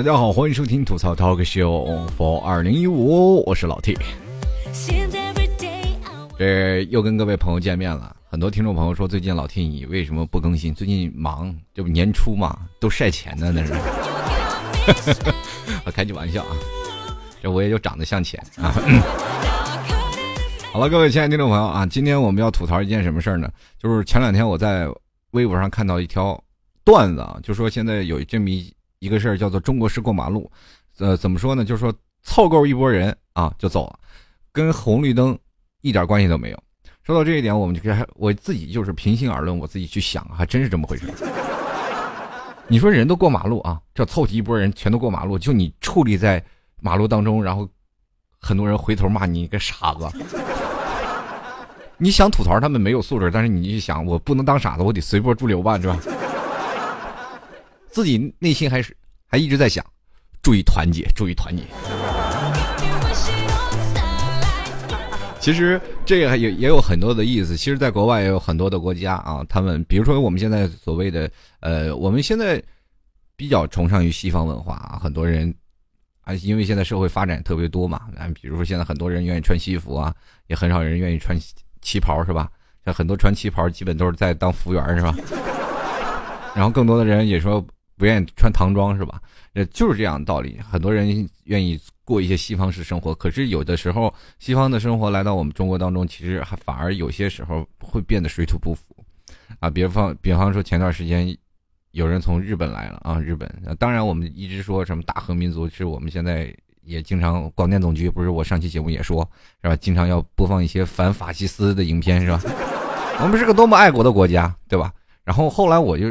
[0.00, 3.94] 大家好，欢迎收听吐槽 Talk Show for 二零一五，我是老 T。
[6.38, 8.16] 这又跟各位朋友见面了。
[8.30, 10.74] 很多听众朋友说，最近老 T 你为什么不更新？
[10.74, 13.74] 最近忙，这不年初嘛，都晒钱呢，那是。
[15.92, 16.56] 开句玩笑啊，
[17.42, 18.72] 这我也就长得像钱啊。
[20.72, 23.50] 好了，各位亲爱的听众朋友啊，今天我们要吐槽一件什么事儿呢？
[23.78, 24.88] 就是前两天我在
[25.32, 26.42] 微博上看到一条
[26.84, 30.50] 段子啊，就说现在有这么一一个事儿，叫做中国式过马路。
[30.98, 31.64] 呃，怎么说呢？
[31.64, 33.98] 就是说凑够一波人啊就走了，
[34.52, 35.36] 跟红绿灯
[35.80, 36.62] 一点关系都没有。
[37.02, 41.06] 说到这一点，我们就还我自己就是平心而论，我自己去想，还真是这么回事。
[42.68, 46.44] 你说人都过马路啊，这凑齐一波人全都过马路，就你矗立在
[46.80, 47.66] 马路当中，然后
[48.38, 50.06] 很多人回头骂你一个傻子。
[51.96, 55.98] 你想吐槽他们没有素质，但是你一想，我不能当傻子，我得随波逐流吧，是吧？
[57.90, 58.96] 自己内心还是
[59.26, 59.84] 还一直在想，
[60.42, 61.62] 注意团结，注意团结。
[65.40, 67.56] 其实这个也也有很多的意思。
[67.56, 71.30] 其实，在国外也有很多的国家啊，他们比如说我们现在所谓的
[71.60, 72.62] 呃，我们现在
[73.36, 75.54] 比较崇尚于西方文化啊，很多人
[76.22, 80.14] 啊，因为现在社会发展特别多嘛，啊，比如说现在很多人愿意穿西服啊，
[80.48, 81.38] 也很少人愿意穿。
[81.82, 82.50] 旗袍是吧？
[82.84, 85.16] 像很多穿旗袍，基本都是在当服务员是吧？
[86.54, 87.66] 然后更多的人也说
[88.00, 89.20] 不愿意穿唐装是吧？
[89.52, 90.58] 呃，就是这样的道理。
[90.66, 98.82] 很多人愿意过一些西方式生活，可是有的时候西方的生活来到我们中国当中，其实还反而有些时候会变得水土不服
[99.60, 99.68] 啊。
[99.68, 101.36] 比方，比方说前段时间
[101.90, 103.46] 有人从日本来了啊，日本。
[103.78, 106.52] 当然，我们一直说什么大和民族是我们现在。
[106.82, 109.22] 也经常广电总局不是我上期节目也说
[109.62, 109.76] 是吧？
[109.76, 112.40] 经常要播放一些反法西斯的影片是吧？
[113.22, 114.92] 我们是个多么爱国的国家，对吧？
[115.22, 116.08] 然后后来我就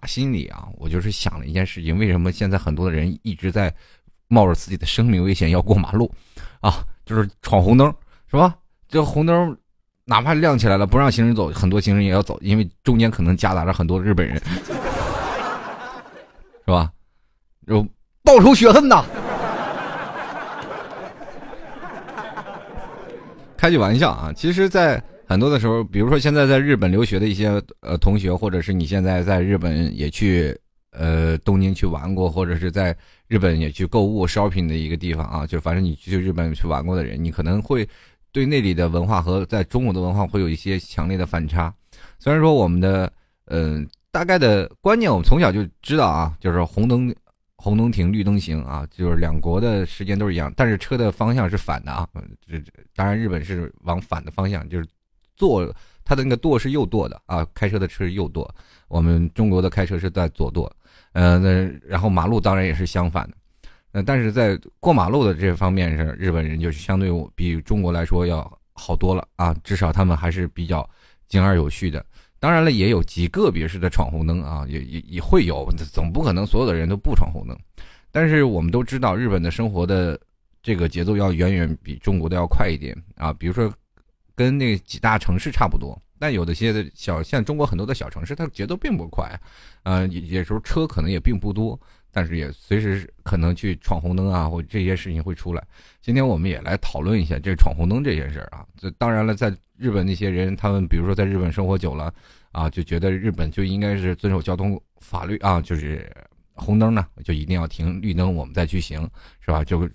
[0.00, 3.74] 打心里啊，我就是想了一件事情：为什么现在很多的人一直在
[4.28, 6.08] 冒着自己的生命危险要过马路
[6.60, 6.84] 啊？
[7.04, 7.92] 就是闯红灯
[8.30, 8.54] 是吧？
[8.88, 9.56] 这红灯
[10.04, 14.40] 哪怕亮起来了，不让行人走，很多行人也要走，因为中间可能夹杂着很多日本人，
[16.64, 16.92] 是吧？
[17.66, 17.84] 就
[18.22, 19.04] 报仇雪恨呐！
[23.56, 30.58] 开句玩笑啊，其实，在很多的时候，比如说现在在日本留学的一些呃同学，或者是你现在在日本也去
[30.90, 32.96] 呃东京去玩过，或者是在
[33.26, 37.86] 日本也去购物 shopping 的一个地方啊，就反正你去日本去玩过的人，你可能会
[38.32, 41.72] 对那里的文化和在中国的文化会有一些强烈的反差。
[42.18, 43.12] 虽然说我们的
[43.48, 47.14] 嗯大概的观念，我们从小就知道啊，就是红灯。
[47.60, 52.08] 红灯停，绿灯行啊，就是两国的时间都是一样，但是车的方向是反的啊。
[52.46, 52.56] 这
[52.94, 54.86] 当然日本是往反的方向，就是
[55.38, 58.52] 舵，它的那个舵是右舵的啊，开车的车是右舵，
[58.88, 60.70] 我们中国的开车是在左舵。
[61.12, 61.48] 呃，那
[61.86, 63.36] 然后马路当然也是相反的。
[63.92, 70.88] 呃，但是在过马路的这方面是日本人就是相对比中国来说要好多了啊，至少他们还是比较
[71.26, 72.04] 井而有序的。
[72.40, 77.58] 当然了，也有极个别式的闯红灯啊，也也也会有，总不可能所有的人都不闯红灯。
[78.12, 80.18] 但是我们都知道，日本的生活的
[80.62, 83.32] 这个节奏要远远比中国的要快一点啊。
[83.32, 83.72] 比如说，
[84.38, 89.28] 跟那几大城市差不多，但有的些的小，像中国很多的小城市，它节奏并不快，
[89.82, 91.78] 呃，有时候车可能也并不多。
[92.10, 95.62] 但是也随时可能去闯红灯啊，或这些事情会出来。
[96.00, 98.64] 今天我们也来讨论一下这闯红灯这件事儿啊。
[98.76, 102.12] 这当然了，在日本那些人，他们比如说在日本生活久了
[102.50, 106.10] 啊，就觉得日本就应该是遵守交通法律啊，就是
[106.54, 109.08] 红灯呢就一定要停，绿灯我们再去行，
[109.40, 109.62] 是吧？
[109.62, 109.88] 就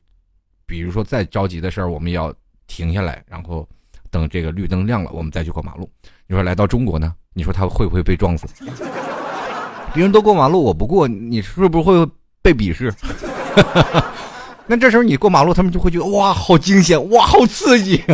[0.67, 2.33] 比如说再着急的事儿，我们要
[2.67, 3.67] 停下来，然后
[4.13, 5.89] 等这个绿灯亮了，我们再去过马路。
[6.27, 7.13] 你说来到中国呢？
[7.33, 8.47] 你说他会不会被撞死？
[9.91, 12.05] 别人都过马路，我不过，你是不是会
[12.43, 12.93] 被鄙视？
[14.67, 18.01] 那这时候你过马路，他们就会觉得哇，好惊险，哇，好刺激。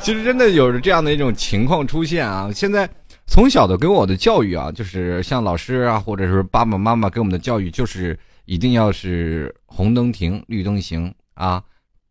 [0.00, 2.50] 其实真的有着这样的一种情况出现啊！
[2.52, 2.88] 现在
[3.26, 11.62] 从小的给我的教育啊，就是像老师啊，或者是爸爸妈妈给我们的教育，就是一定要是红灯停，绿灯行啊，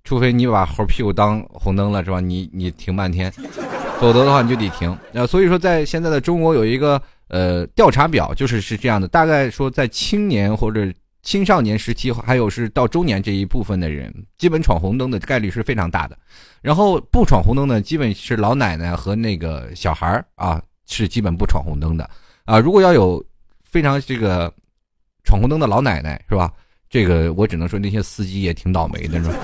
[0.03, 2.19] 除非你把猴屁股当红灯了，是吧？
[2.19, 3.31] 你你停半天。
[4.01, 16.17] 否则的话你就得停，那所以说在现在的中国有一个呃调查表，就是是这样的，大概说在青年或者青少年时期，还有是到中年这一部分的人，基本闯红灯的概率是非常大的。
[16.63, 22.09] 然后不闯红灯的，基本是老奶奶和那个小孩儿啊，是基本不闯红灯的
[22.45, 22.57] 啊。
[22.57, 23.23] 如果要有
[23.63, 24.51] 非常这个
[25.23, 26.51] 闯红灯的老奶奶是吧？
[26.89, 29.35] 这个我只能说那些司机也挺倒霉的是吧？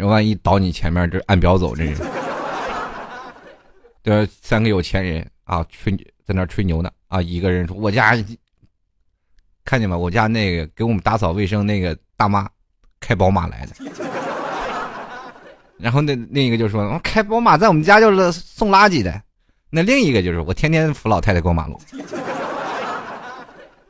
[0.00, 1.96] 那万一倒你前面，这按表走，这是。
[4.00, 5.92] 对，三个有钱人啊，吹
[6.24, 8.16] 在那吹牛呢啊，一个人说我家
[9.64, 9.98] 看见吗？
[9.98, 12.48] 我家那个给我们打扫卫生那个大妈
[13.00, 13.74] 开宝马来的。
[15.78, 19.20] 然后那另一个就说开宝马在我们家就是送垃圾的。
[19.68, 21.76] 那另一个就是我天天扶老太太过马路，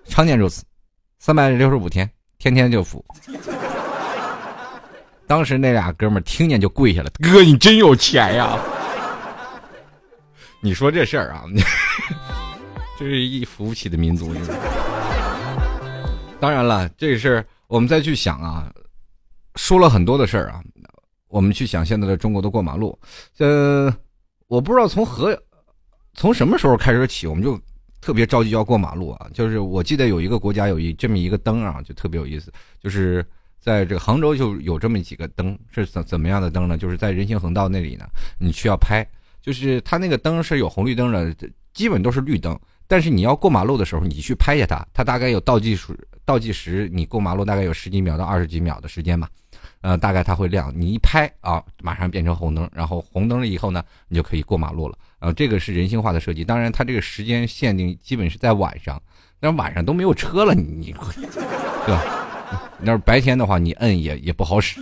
[0.07, 0.65] 常年如此，
[1.19, 3.05] 三百六十五天，天天就扶。
[5.29, 8.59] 当时那俩哥们听见就跪下了，哥你真有钱呀！
[10.61, 11.45] 你说这事儿啊，
[12.99, 14.35] 这是一扶不起的民族。
[16.41, 18.73] 当然了，这事儿我们再去想啊，
[19.57, 20.63] 说了很多的事儿啊，
[21.29, 22.99] 我们去想现在的中国的过马路，
[23.37, 23.95] 呃，
[24.47, 25.39] 我不知道从何。
[26.15, 27.61] 从什么时候开始起，我们就
[28.01, 29.29] 特别着急要过马路啊？
[29.33, 32.53] 就是我记得有一个国家有一这么一个灯啊，就特别有意思。
[32.83, 33.25] 就是
[33.61, 36.79] 在这个杭州就有这么几个灯，是怎怎么样的灯呢？
[36.79, 38.07] 就是在人行横道那里呢，
[38.39, 39.07] 你需要拍，
[39.43, 41.35] 就是它那个灯是有红绿灯的，
[41.75, 42.59] 基本都是绿灯。
[42.87, 45.95] 但是你要过马路的时候，你去拍下它，它大概有倒计时，
[46.25, 49.29] 倒计时，你过马路大概有十几秒到二十几秒的时间吧。
[49.81, 54.99] 呃，大概它会亮，你一拍啊，马上变成红灯，然后红灯了以后呢，你就可以过马路了。
[55.21, 56.45] 呃，这个是人性化的设计。
[56.45, 59.01] 当然，它这个时间限定基本是在晚上，
[59.39, 60.95] 但晚上都没有车了，你
[61.87, 62.28] 对吧？
[62.81, 64.81] 那白天的话，你摁也也不好使，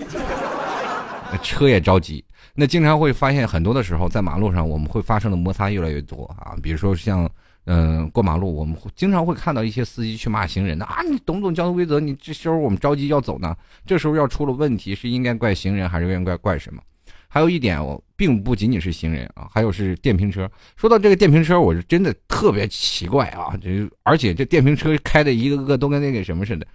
[1.42, 2.24] 车也着急。
[2.54, 6.56] 那经常会发现很多的时候，在马路上我们会发生的摩擦越来越多啊。
[6.62, 7.28] 比如说像
[7.64, 12.00] 嗯过马路，我们会经常会看到一些司机去骂行人的啊，你懂不懂交通规则？
[12.00, 13.54] 你这时候我们着急要走呢，
[13.84, 16.80] 这时候要出了问题，是应该怪行人还是应该怪什么？
[17.28, 20.50] 还有一点，我并不仅仅是行人啊，还有是电瓶车。
[20.76, 23.52] 说到这个电瓶车，我是真的特别奇怪啊！
[23.60, 26.66] 这而且这电瓶车开的一个个都跟那个什么似的，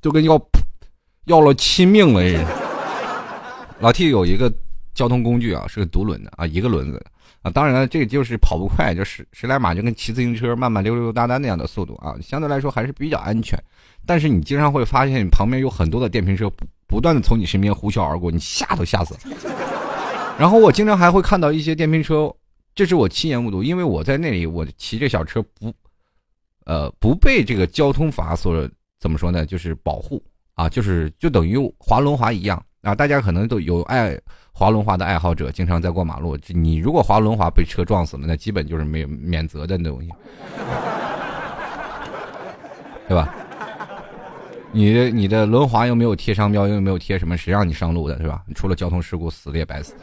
[0.00, 0.40] 就跟要
[1.26, 2.46] 要了亲命了似的。
[3.80, 4.52] 老 T 有一个
[4.94, 7.04] 交通工具啊，是个独轮的啊，一个轮子
[7.42, 7.50] 啊。
[7.50, 13.56] 当然了，这个就是跑不快，就十十来码，就跟骑自行车慢慢溜溜达达那样的速度啊，相对来说还是比较安全。
[14.04, 19.20] 但是你经常会发现，你旁边有很多的电瓶车不不断的从你身边呼啸而过，你吓都吓死了。
[20.38, 22.32] 然后我经常还会看到一些电瓶车，
[22.74, 25.72] 这是我亲眼目睹，因为我在那里，我骑这小车不，
[26.64, 28.54] 呃，不被这个交通法所
[29.00, 29.46] 怎么说呢？
[29.46, 30.22] 就是保护
[30.54, 32.94] 啊，就是就等于滑轮滑一样啊。
[32.94, 34.18] 大家可能都有爱
[34.52, 36.36] 滑轮滑的爱好者，经常在过马路。
[36.48, 40.10] 你如果滑轮滑被车撞死了，那基本就是没有免责的那东西，
[43.06, 43.34] 对吧？
[44.72, 48.42] 你的你的轮滑又没有贴商标，又没有贴什么，谁让你上路的，是吧？
[48.46, 49.94] 你出了交通事故，死了也白死。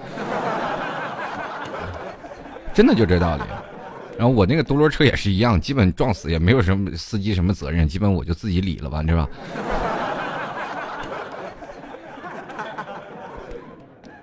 [2.74, 3.44] 真的就这道理。
[4.18, 9.28] 然后我那个独轮车也是一样，基本撞死也没有什么司机什么责任，基本我就自己理了吧，对吧？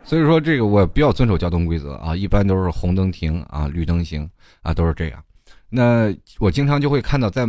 [0.04, 4.28] 所以说这个我比较遵守交通规则啊，一般都是红灯停啊，绿灯行
[4.62, 5.22] 啊，都是这样。
[5.68, 7.46] 那我经常就会看到在。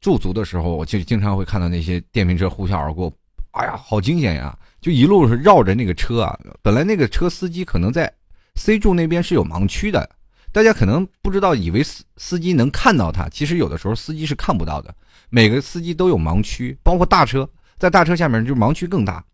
[0.00, 3.10] 驻足的时候，我就经常会看到那些电瓶车呼啸而过，
[3.52, 4.54] 哎呀，好惊险呀！
[4.78, 6.38] 就一路是绕着那个车啊。
[6.60, 8.12] 本来那个车司机可能在
[8.54, 10.06] C 柱那边是有盲区的，
[10.54, 14.94] 大家可能不知道，以为司司机能看到他，其实有的时候司机是看不到的。
[15.28, 19.24] 每个司机都有盲区，包括大车，在大车下面就盲区更大。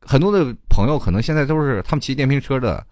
[0.00, 2.82] 很多的朋友可能现在都是他们骑电瓶车的，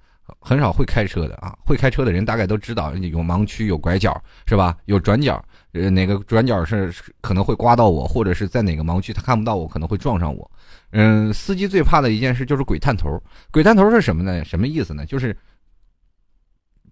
[0.40, 1.56] 很少会开车的啊。
[1.64, 4.76] 会开车的人大概都知道有盲区、有拐角，是吧？
[4.84, 5.42] 有转角。
[5.72, 10.50] 呃，哪个转角是可能会刮到我，或者是在哪个盲区他看不到我，可能会撞上我。
[10.90, 13.18] 嗯，司机最怕的一件事就是鬼探头。
[13.50, 14.44] 鬼探头是什么呢？
[14.44, 15.06] 什么意思呢？
[15.06, 15.34] 就是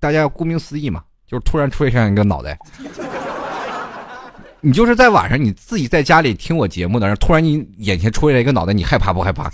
[0.00, 2.58] 大家要顾名思义嘛，就是突然出现一个脑袋。
[4.60, 9.50] 你就是在晚上你自己在家里听我节目的，然后突然你眼前出现一个脑袋，你害怕不害怕？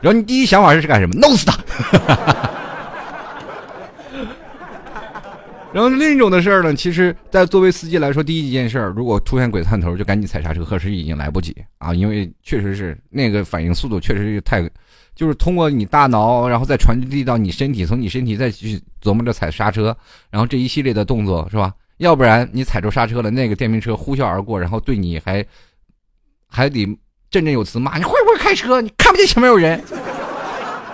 [0.00, 1.14] 然后你第一想法是干什么？
[1.14, 1.58] 弄死他！
[5.72, 14.62] 然后另一种的事儿呢，其实，在作为司机来说，第一件事，如果出现鬼探头，就赶紧踩刹车，可是已经来不及啊，因为确实是那个反应速度确实是太，
[15.18, 19.94] 就是通过你大脑，然后再传递到你身体，从你身体再去琢磨着踩刹车，
[20.30, 21.74] 然后这一系列的动作是吧？
[21.96, 25.44] 要不然你踩住刹车了，那个电瓶车呼啸而过，然后对你还
[26.46, 26.86] 还得
[27.30, 28.80] 振振有词骂你会不会开车？
[28.80, 29.82] 你看不见前面有人，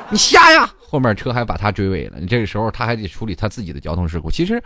[0.08, 0.72] 你瞎呀？
[0.80, 4.30] 后面车还把他追尾了，你这个时候他还得处理他自己的交通事故。
[4.30, 4.62] 其实，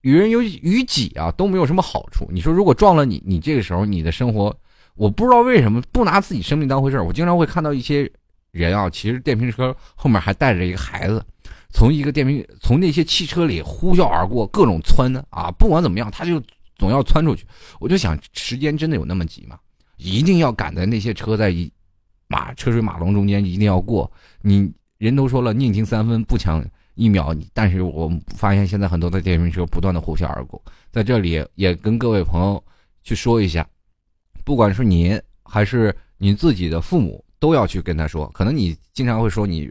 [0.00, 2.26] 与人有与己啊都没有什么好处。
[2.32, 4.52] 你说如果撞了你，你这个时候你的生活，
[4.96, 8.10] 我不知道为什么不拿自己生命当回事儿我经常会看到一些
[8.50, 11.24] 人啊，骑着电瓶车后面还带着一个孩子，
[11.70, 16.42] 从一个电瓶从那些汽车里呼啸而过，各种窜啊，不管怎么样，他就
[16.76, 17.46] 总要窜出去。
[17.78, 19.58] 我就想，时间真的有那么急吗？
[19.96, 21.54] 一定要赶在那些车在
[22.26, 24.10] 马车水马龙中间一定要过
[24.42, 24.72] 你。
[24.98, 26.62] 人都说了，宁停三分不抢
[26.94, 32.62] 一秒，但是我发现现在很多的电瓶车不断的呼啸而过，在这里也跟各位朋友
[33.02, 33.66] 去说一下，
[34.44, 38.28] 不管是您还是您自己的父母，都要去跟他说。
[38.28, 39.68] 可能你经常会说你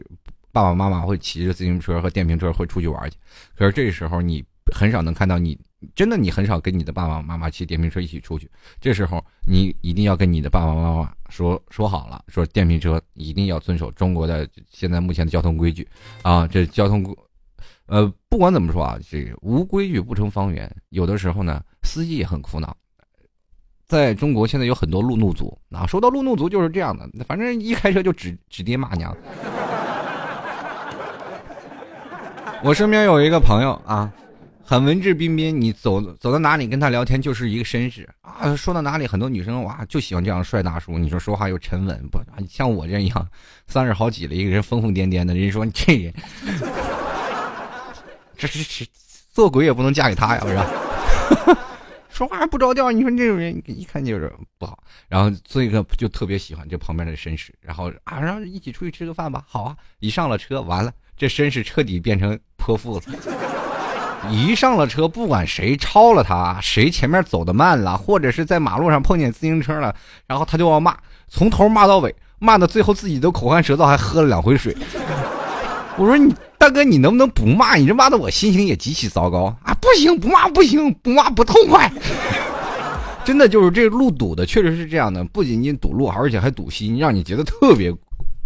[0.52, 3.16] 爸爸妈妈会骑着自行车和电瓶车会出去玩去，
[3.56, 5.58] 可是这时候你很少能看到你
[5.94, 8.50] 真的你很少跟你的爸爸妈妈骑电瓶车一起出去。
[8.80, 15.88] 这时候你一定要跟你的爸爸妈妈说说好了，说电瓶车一定要遵守中国的现在目前的交通规矩
[16.22, 17.16] 啊，这交通规。
[17.86, 20.70] 呃，不管怎么说啊，这无规矩不成方圆。
[20.90, 22.76] 有的时候呢，司机也很苦恼。
[23.90, 29.12] 在中国现在有很多路怒族啊，说到路怒族就是这样的，反正一开车就指指爹骂娘。
[32.62, 34.08] 我身边有一个朋友啊，
[34.62, 40.96] 很文质彬彬，你走走到哪里跟他聊天就是一个绅士啊，说到哪里很多女生哇就喜欢这样帅大叔。
[40.96, 43.28] 你说说话又沉稳，不像我这样
[43.66, 46.14] 三十好几了一个人疯疯癫癫的，人说你这人。
[48.36, 48.86] 这是是
[49.32, 50.56] 做鬼也不能嫁给他呀，不是？
[52.20, 54.78] 说话不着调，你说这种人一看就是不好。
[55.08, 59.42] 然后这个就特别喜欢这旁边的绅士，然后啊，然后一起出去吃个饭吧。
[59.48, 63.02] 好啊，一上了车，完了，这绅士彻底变成泼妇了。
[64.30, 69.96] 一上了车，不管谁超了他，谁前面走的慢了，或者是在马路上碰见自行车了，
[70.26, 70.94] 然后他就要骂，
[71.26, 74.76] 从头骂到尾，骂到最后自己都口干舌燥，还喝了两回水。
[75.96, 76.34] 我说你。
[76.60, 77.76] 大哥，你能不能不骂？
[77.76, 79.72] 你这骂的我心情也极其糟糕啊！
[79.80, 81.90] 不行，不骂不行，不骂不痛快。
[83.24, 87.90] 真的就是这路堵的，确实是这样的，不仅仅堵路，而且还堵心，让你觉得特别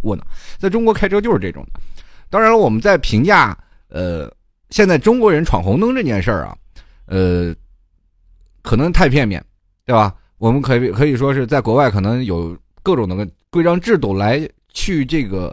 [0.03, 0.25] 窝囊。
[0.59, 1.81] 在中国开车就是这种的。
[2.31, 3.59] 当然了，我们在评价
[3.89, 4.33] 呃，
[4.71, 6.57] 现在中国人闯红灯这件事儿啊，
[7.07, 7.53] 呃，
[8.63, 9.45] 可能太片面，
[9.85, 10.15] 对吧？
[10.39, 15.53] 我们可以可以说是在国外可能有各种的规章制度来去这个。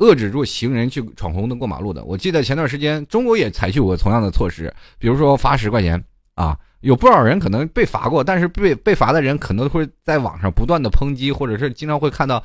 [0.00, 2.02] 遏制住行人去闯红灯过马路的。
[2.04, 6.02] 我记得前段时间中国也采取过同样的措施，比如说罚十块钱
[6.34, 12.42] 啊，有不少人可能被罚过，但是被被罚的人可能会在网上不断的抨击，或者是经常会看到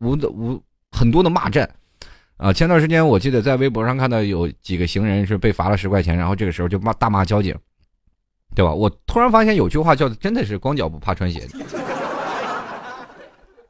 [0.00, 0.62] 无的无
[0.92, 1.68] 很多的骂战
[2.36, 2.52] 啊。
[2.52, 7.56] 前段时间我记得在微博上看到有几个行人是被罚了十块钱，然后这个时候就骂大骂交警，
[8.54, 8.70] 对吧？
[8.70, 11.48] 我突然发现有句话叫真的是光脚不怕穿鞋，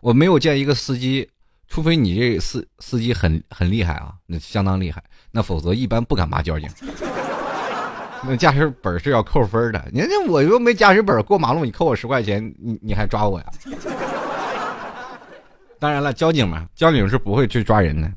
[0.00, 1.30] 我没有见一个司机。
[1.68, 5.02] 除非你这司司机很很厉害啊，那相当厉害，
[5.32, 6.68] 那否则一般不敢骂交警。
[8.26, 13.46] 那驾驶本是要扣分的，人家我又没驾驶本，过马路你扣我十块钱，你你还抓我呀？
[15.78, 18.10] 当然了，交警嘛，交警是不会去抓人的，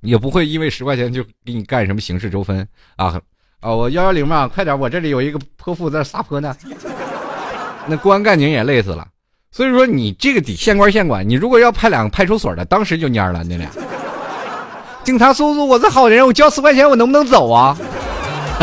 [0.00, 3.20] 也不会因为十块钱就给你干什么刑事纠纷啊
[3.60, 3.74] 啊！
[3.74, 6.56] 我幺幺零嘛，快点，我这里有一个泼妇在撒泼呢。
[7.86, 9.06] 那公安干警也累死了。
[9.50, 13.68] 所以说你这个得县官县管，你如果要派两个派出所的，当时就蔫了你俩。
[15.04, 17.76] 警察叔叔，我是好人，我交十块钱，我能不能走啊？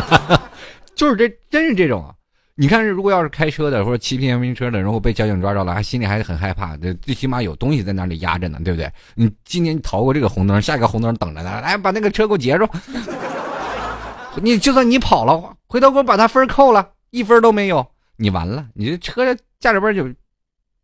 [0.96, 2.06] 就是这，真是这种。
[2.54, 6.77] 你看，如果要是开车的或者骑电瓶车的，然后被交警抓着了，还心里还是很害怕。
[6.77, 8.89] 这最起码有东西在那里压着呢，对不对？
[9.15, 11.60] 你今天逃过这个红灯，下一个红灯等着呢。
[11.62, 12.70] 来，把那个车给我截住。
[14.42, 17.86] 你就算你跑了，回头给我把他分扣了，一分都没有，
[18.18, 20.08] 你完了，你这车驾驶本就。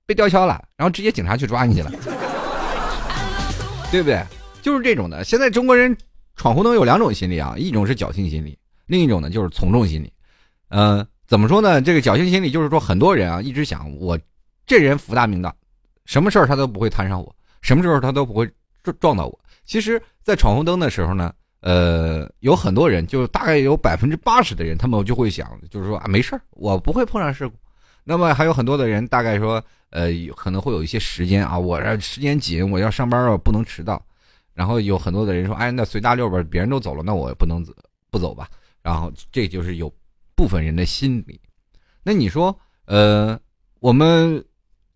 [0.05, 1.91] 被吊销了，然后直接警察去抓你去了，
[3.91, 4.23] 对不对？
[4.61, 5.23] 就是这种的。
[5.23, 5.95] 现在中国人
[6.35, 10.11] 闯红灯有两种心理啊，一种是侥幸心理，另一种呢就是从众心理。
[10.69, 11.81] 嗯，怎么说呢？
[11.81, 14.19] 这个侥幸心理就是说，很多人啊一直想，我
[14.65, 15.53] 这人福大命大，
[16.05, 18.49] 什么事儿他都不会摊上我，什么时候他都不会
[18.83, 19.39] 撞撞到我。
[19.65, 27.55] 其实，在闯红灯的时候呢，呃，有很多人，就大概有百分之八十的人，他们就会想，就是说啊，没事儿，我不会碰上事故。
[28.03, 29.63] 那么还有很多的人，大概说。
[29.91, 34.01] 呃，可能会有一些时间啊，我这时间紧，我要上班啊，不能迟到。
[34.53, 37.61] 然后有很多的人说，哎，那随大溜吧，别人都走了，那我也不能
[38.09, 38.49] 不走吧。
[38.81, 39.93] 然后这就是有
[40.33, 41.37] 部分人的心理。
[42.03, 43.37] 那你说，呃，
[43.81, 44.41] 我们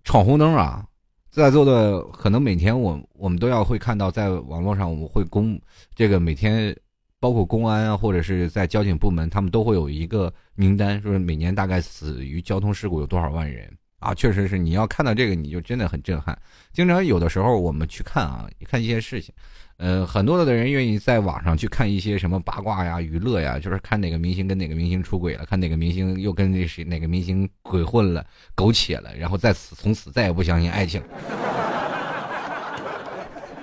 [0.06, 0.88] 闯红灯啊，
[1.30, 5.60] 在座的可能每天我我们都要会看到，在网络上我们会公
[5.94, 6.74] 这个每天，
[7.20, 13.72] 包括公安啊，或者是在交警部门，他们都会有一个名单，说每年大概死于交通事故有多少万人。
[14.00, 16.38] 啊，确实是，你要看到这个，你就真的很震撼。
[16.72, 19.34] 经常有的时候，我们去看啊，看一些事情，
[19.78, 31.02] 呃，很多的人愿意在网上去看一些什么八卦呀、娱乐呀，就是看哪个明星跟哪个明星出轨了，看哪个明星又跟那谁哪个明星鬼混了、苟且了，然后再此从此再也不相信爱情。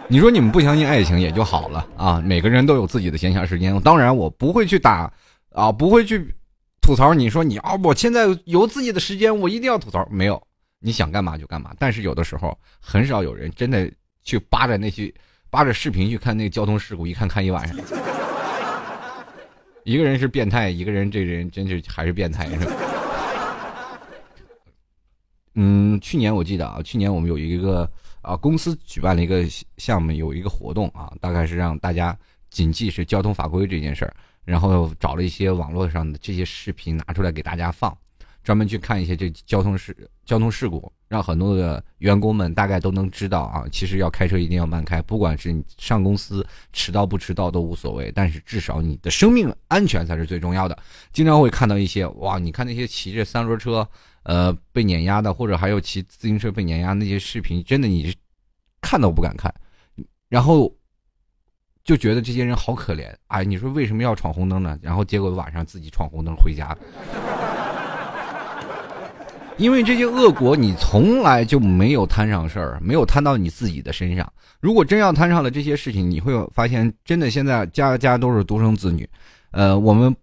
[0.08, 3.80] 你说你们不相信爱情也就好了啊，每个人都有自己的闲暇时间。
[3.80, 5.10] 当然，我不会去打
[5.50, 6.34] 啊，不会去。
[6.84, 10.04] 吐槽，你说你啊，我现在有自己的时间，我一定要吐槽。
[10.10, 10.42] 没有，
[10.80, 11.72] 你想干嘛就干嘛。
[11.78, 13.88] 但是有的时候，很少有人真的
[14.24, 15.14] 去扒着那些
[15.48, 17.76] 扒着视频去看那个交通事故，一看看一晚上。
[19.84, 22.72] 一个人是变态，一个人这人真是还是变态，是吧？
[25.54, 27.88] 嗯，去年我记得啊，去年我们有一个
[28.22, 29.44] 啊公司举办了一个
[29.76, 32.16] 项目，有一个活动啊，大概是让大家
[32.50, 34.14] 谨记是交通法规这件事儿，
[34.44, 37.96] 然后找了一些网络上的这些视频拿出来给大家放。
[38.44, 43.64] 专门去看一些这交通事交通事故，让很多的员工们大概都能知道啊。
[43.70, 50.76] 其实要开车一定要慢开，不管是你上公司迟到不迟到都无所谓，但是至少你的生命安全才是最重要的。
[51.12, 53.88] 经常会看到一些哇，你看那些骑着三轮车
[54.24, 58.14] 呃被碾压的，或者还有骑自行车被碾压那些视频，真的你
[58.80, 59.52] 看都不敢看，
[60.28, 60.72] 然后
[61.84, 64.78] 就觉得这些人好可怜哎，你说为什么要闯红灯呢？
[64.82, 66.76] 然后结果晚上自己闯红灯回家。
[69.58, 74.32] 因为这些恶果，你从来就没有摊上事儿，没有摊到你自己的身上。
[74.60, 79.08] 如果真要摊上了这些事情，你会发现，真的现在家家都是独生子女。
[79.50, 80.14] 呃，我们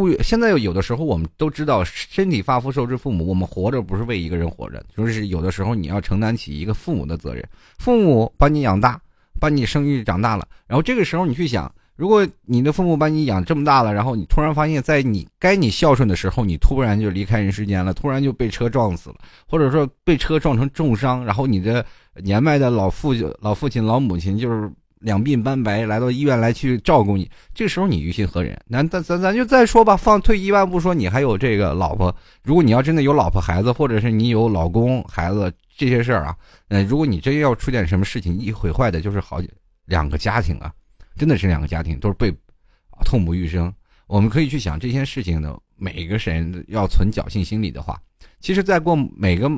[0.00, 3.26] 不现在有的时候，我们都知道，身体发肤受之父母。
[3.26, 7.42] 我们活着不是为一个人活着，就是有的时候你要承担起一个父母的责任。
[7.78, 9.00] 父母把你养大，
[9.40, 11.72] 把你生育长大了，然后这个时候你去想。
[11.96, 19.16] 如果你的父母把你养这么大了，然后你突然发现，在你该你孝顺的时候，你突然就离开人世间了，突然就被车撞死了，
[19.48, 21.82] 或者说被车撞成重伤，然后你的
[22.22, 24.70] 年迈的老父老父亲、老母亲就是
[25.06, 28.60] 两鬓斑白，来到医院来去照顾你，这时候你于心何忍？
[28.66, 36.36] 那咱咱咱就再说吧，放退一万步说，你还有这个老婆，如果你要真的有老婆孩子，或者是你有老公孩子这些事儿啊，
[36.70, 39.40] 嗯，如果你真要出点什么事情，一毁坏的就是好
[39.84, 40.72] 两个家庭啊。
[41.16, 42.34] 真的是两个家庭都是被
[43.04, 43.72] 痛不欲生。
[44.08, 47.96] 我们可以去想这些事情呢，每一个人要存侥幸心理的话，
[48.40, 49.48] 其实，在过每个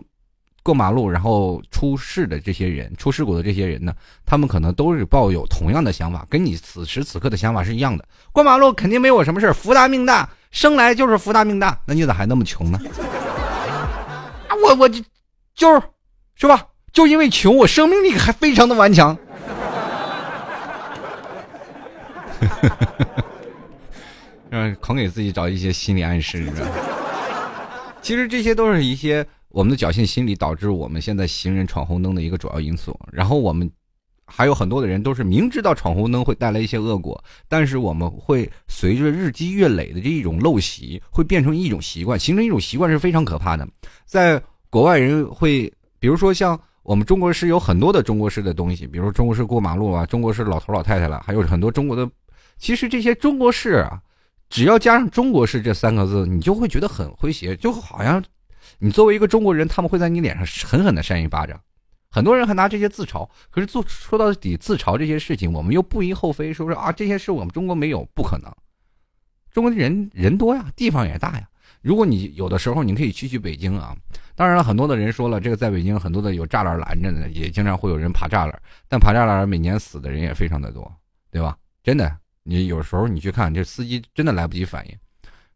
[0.68, 3.94] 过马路然后出事的这些人，出事故的这些人呢，
[4.26, 8.04] 他们可能都是抱有同样的想法，跟你此时此刻的想法是一样的。
[8.32, 12.78] 过马路肯定没有什么事福大命大，生来就是福大命大，那你咋还那么穷呢？
[14.46, 15.02] 啊，我我就
[15.54, 15.72] 就
[16.34, 16.66] 是，吧？
[16.92, 19.16] 就因为穷，我生命力还非常的顽强。
[24.50, 26.72] 嗯狂给自己找一些心理暗示，你知道吗？
[28.02, 32.98] 其实这些都是一些我们的侥幸心理导致我们现在行人闯红灯的一个主要因素。
[33.12, 33.70] 然后我们
[34.26, 43.66] 还有很多的人都是明知道闯红灯会带来一些恶果，但是我们会随着日积月累的这一种陋习，会变成一种习惯，形成一种习惯是非常可怕的。
[44.04, 46.58] 在国外人会，比如说像。
[46.84, 52.10] 我们中国式有很多的中国式的东西，比如中国式过马路啊，中国式老头老太太了，还有很多中国的。
[52.56, 54.00] 其实这些中国式啊，
[54.48, 58.24] 只要加上中国式这三个字，你就会觉得很诙谐，就好像
[58.78, 61.60] 你作为一个中国人，他们会在你脸上狠狠的扇一巴掌。
[62.10, 68.50] 很多人还拿这些自嘲，可是做说到底自嘲这些事情，我们又不依厚非，说说啊这些事我们中国没有，不可能。
[69.50, 71.48] 中国的人人多呀，地方也大呀。
[71.82, 73.94] 如果你有的时候你可以去去北京啊。
[74.34, 78.62] 当然了，很多的人说了，这个在北京很多的有栅栏拦着的，也经常会有人爬栅栏。
[78.88, 80.90] 但爬栅栏每年死的人也非常的多，
[81.30, 81.58] 对吧？
[81.82, 84.96] 真的，你有时候你去看，这司机真的来不及反应。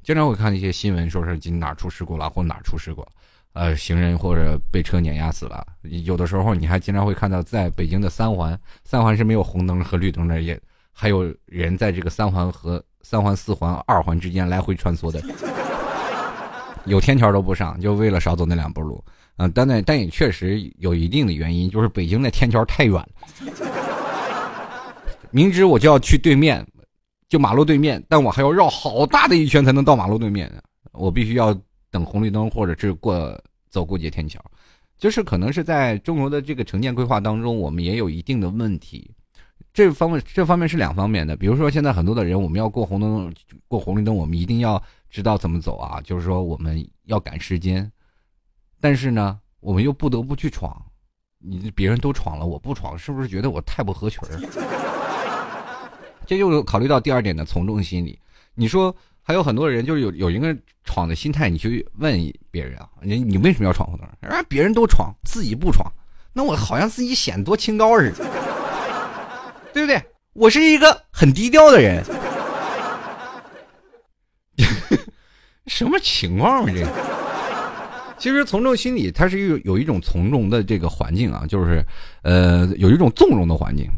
[0.03, 3.07] 经常会看一些新闻，说是今哪出事故了，或哪出事故，
[3.53, 5.65] 呃，行人或者被车碾压死了。
[5.83, 10.61] 有的时候你还经常会看到，在北京的三环，三环是没有红灯和绿灯的，也
[10.93, 15.23] 还有人在这个三环和三环、四环、二环之间来回穿梭的。
[16.85, 19.05] 有天桥都不上，就为了少走那两步路，
[19.37, 23.09] 嗯，但那但也确实有一定的原因，就是北京那天桥太远了，
[25.31, 26.67] 明知我就要去对面，
[27.33, 30.53] 就马路对面，但我还要绕好大的一圈才能到马路对面，
[30.92, 31.59] 我必须要
[31.90, 34.38] 等红绿灯或者是过走过街天桥，
[34.99, 39.11] 就是可能是在中国的这个城建规划当中，我们也有一定的问题，
[39.73, 43.35] 这方面这方面是两方面的，比如说现在很多的人，我们要过红灯
[43.66, 44.83] 过红绿灯，我们一定要。
[45.09, 46.01] 知道怎么走啊？
[46.03, 47.90] 就是说我们要赶时间，
[48.79, 50.75] 但是呢，我们又不得不去闯。
[51.38, 54.91] 你别人都闯了，我不闯，是不是觉得我太不合群儿？
[56.27, 58.19] 这就考虑到第二点的从众心理。
[58.55, 64.07] 你说还有很多人就是有有一个闯的心态，你去问别人啊，你你为什么要闯红灯？
[64.31, 65.91] 啊，别人都闯，自己不闯，
[66.33, 68.25] 那我好像自己显得多清高似的，
[69.73, 70.03] 对不对？
[70.33, 72.05] 我是一个很低调的人。
[75.67, 76.67] 什么情况啊？
[76.67, 76.89] 这个
[78.19, 81.85] 其实从众心理，它是有有一种从众的这个环境啊，就是
[82.23, 83.89] 呃，有一种纵容的环境。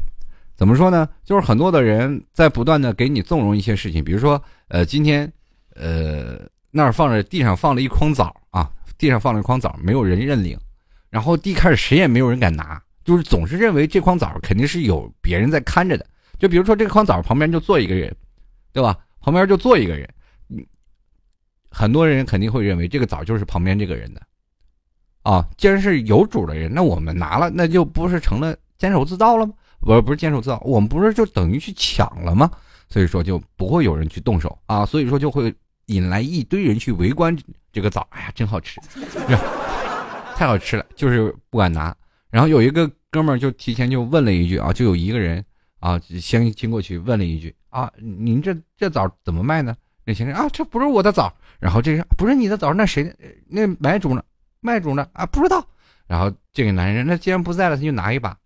[0.56, 1.08] 怎么说呢？
[1.24, 5.30] 就是很多的人在不断的给你纵容一些事情，比如说呃，今天
[5.74, 6.40] 呃
[6.70, 10.58] 那儿放着地上放了一筐枣啊，地上放了一筐枣，没有人认领，
[11.10, 16.06] 然后一开始谁也没有人敢拿，就是总是认为这筐枣肯定是有别人在看着的。
[16.38, 18.14] 就比如说这筐枣旁边就坐一个人，
[18.72, 18.98] 对吧？
[19.20, 20.08] 旁边就坐一个人，
[21.70, 24.20] 很多人肯定会认为这个枣就是旁边这个人的，
[25.22, 29.54] 啊，既然是有主的人，那我们拿了，那就不是成了监守自盗了吗？
[29.84, 32.50] 不，不是坚守自盗，我们不是就等于去抢了吗？
[32.88, 35.52] 所以说就不会有人去动手啊，所以说就会
[35.86, 37.36] 引来一堆人去围观
[37.72, 38.06] 这个枣。
[38.10, 38.80] 哎呀，真好吃，
[40.36, 41.94] 太好吃了，就是不敢拿。
[42.30, 45.44] 然后有一个哥们儿就提前就问了一句啊，就有一个人
[45.80, 49.74] 啊先经过去问了一句啊，您这这枣怎么卖呢？
[50.04, 51.32] 那先生啊，这不是我的枣。
[51.58, 53.14] 然后这人不是你的枣，那谁
[53.48, 54.22] 那买主呢？
[54.60, 55.06] 卖主呢？
[55.12, 55.66] 啊，不知道。
[56.06, 58.36] 然后这个男人那既然不在了，他就拿一把，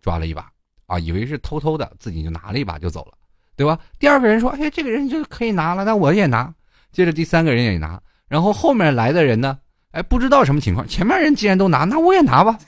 [0.00, 0.48] 抓了一把
[0.88, 3.12] 啊，以为是偷偷的，自己就拿了一把就走了。
[3.54, 3.78] 对吧？
[3.98, 6.52] 第二个人说：“哎，这个人就可以拿了，那我也拿。”
[6.92, 9.58] 接着第三个人也拿，然后后面来的人呢？
[9.90, 10.86] 哎，不知道什么情况。
[10.86, 12.58] 前面人既然都拿，那我也拿吧。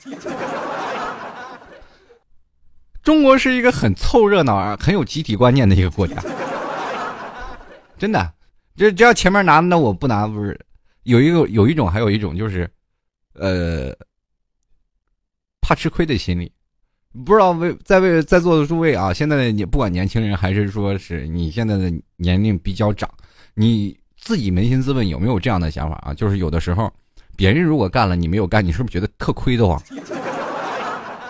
[3.01, 6.21] 中国是一个很凑热闹啊，很有集体观念的一个国家。
[7.97, 8.33] 真的，
[8.75, 10.59] 这只要前面拿，那我不拿不是？
[11.03, 12.69] 有一个有一种，还有一种就是，
[13.33, 13.95] 呃，
[15.61, 16.51] 怕吃亏的心理。
[17.25, 23.09] 不知道为在为在座的诸位啊，现在的你不管年轻人还是说是你现在的年龄比较长，
[23.53, 26.13] 你自己扪心自问有没有这样的想法啊？
[26.13, 26.91] 就是有的时候，
[27.35, 29.81] 别人如果干了你没有干，你是不是觉得特亏的慌？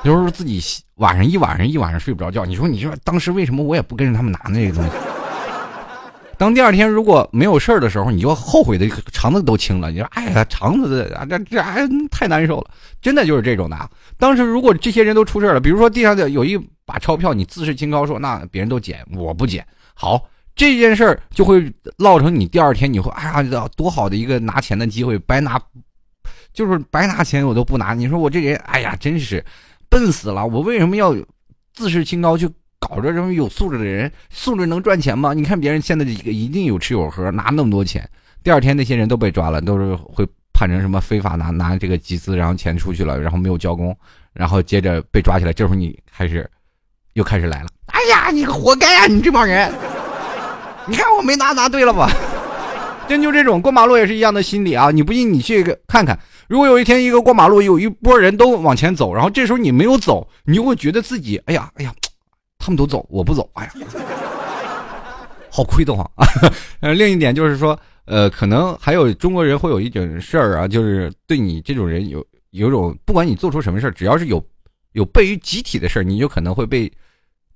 [0.04, 0.62] 有时候自己
[0.96, 4.91] 晚上一晚上一晚上睡不着觉，你说你说当时为什么我也不跟着他们拿那个东西？
[6.42, 9.92] 当第二天如果没有事儿的时候，你就后悔的肠子都青了。
[9.92, 13.78] 你说，哎呀，肠子啊，这这还太难受了，真的就是这种的。
[14.18, 19.64] 当时如果这些人都出事了，比如说地上的有一把钞票，你自视清高说，那别人都捡，我不捡。
[19.94, 20.20] 好，
[20.56, 25.62] 这件事儿就会落成你第二天你会，哎呀，多好的一个拿钱的机会，白拿，
[26.56, 27.94] 就是白拿钱我都不拿。
[27.94, 29.46] 你说我这人，哎呀，真是
[29.90, 30.44] 笨死了。
[30.44, 31.16] 我为什么要
[31.76, 32.50] 自视清高去？
[32.82, 35.34] 搞着这么有素质的人，素质能赚钱吗？
[35.34, 38.10] 你看别人现在一个一定有吃有喝，拿那么多钱，
[38.44, 43.96] 第二天那些人都被抓了，都是会判成什么非法拿拿这个集资，然后钱出去了，然后没有交工，
[44.34, 45.54] 然后接着被抓起来。
[45.54, 46.50] 这时候你开始
[47.13, 49.06] 又开始来了，哎呀，你个活该啊！
[49.06, 49.72] 你这帮人，
[50.88, 52.12] 你看我没拿拿对了吧？
[53.08, 54.89] 真就这种过马路也是一样的心理啊！
[54.89, 56.17] 你不信你去看看，
[56.48, 61.94] 如果有一天一个过马路有一波人都往前走，然后这时候你没有走，你就会觉得自己哎呀哎呀。
[62.62, 63.50] 他们都走，我不走。
[63.54, 63.71] 哎呀，
[65.50, 66.26] 好亏得慌啊！
[66.80, 74.41] 呃， 另一点就是说，呃，可能还有中国人会有一种事儿啊，就是对你这种人有有种，不管你做出什么事儿，只要是有
[74.93, 76.89] 有悖于集体的事儿，你就可能会被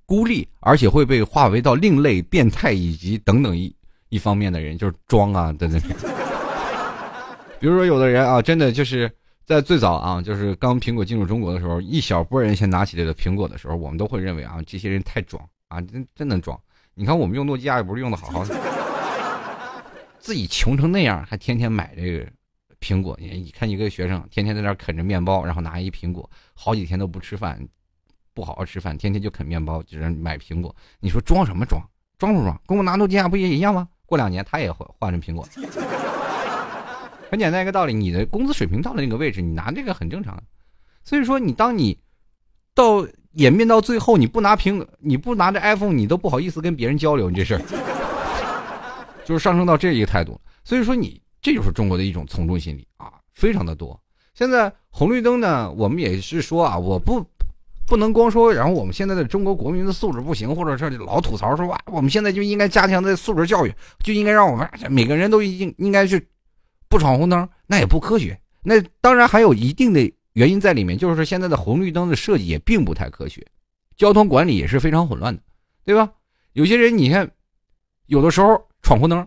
[0.04, 3.74] 孤立，而且会被划为到另类、变态以及等等一
[4.08, 5.80] 一方面的人，就是装啊等等。
[7.58, 9.10] 比如说，有的人啊，真的就是。
[9.46, 16.60] 在最早啊，就是刚苹果进入中国的时候，一小波人先拿起这个苹果的时候，我们都会认为啊，这些人太装啊，真真能装。
[16.94, 18.56] 你看我们用诺基亚也不是用的好好的，
[20.18, 22.26] 自己穷成那样，还天天买这个
[22.80, 23.16] 苹果。
[23.20, 27.64] 你看一个学生天天在那啃着面包，然后拿一苹果，好几天都不吃饭，
[28.34, 30.74] 不好好吃饭，天天就啃面包，就是买苹果。
[30.98, 31.80] 你说装什么装？
[32.18, 32.60] 装不装？
[32.66, 33.86] 跟我拿诺基亚不也一样吗？
[34.06, 35.46] 过两年他也换换成苹果。
[37.30, 40.40] 很简单一个道理，你的工资水平到了那个位置，你拿这个很正常。
[41.02, 41.98] 所以说，你当你
[42.74, 47.60] 到演变到最后，你不拿苹，你不拿着 iPhone，你都不好意思跟别人交流，你这事儿
[49.24, 50.40] 就是上升到这一个态度。
[50.64, 54.00] 所以说，你这就是中国的一种从众心理啊，非常的多。
[54.34, 57.24] 现在红绿灯呢，我们也是说啊，我不
[57.86, 66.24] 不能光说，然后我们现在的中国国民的素质不行，或者是老吐槽说啊，我们现在就应该加强的素质教育，就应该让我们每个人都应应该去。
[66.88, 73.46] 不闯红灯那也不科学，那当然还有一定的原因在里面，就是说现在的红绿灯的设计也并不太科学，
[73.96, 75.42] 交通管理也是非常混乱的，
[75.84, 76.12] 对吧？
[76.52, 77.30] 有些人你看，
[78.06, 79.26] 有的时候闯红灯，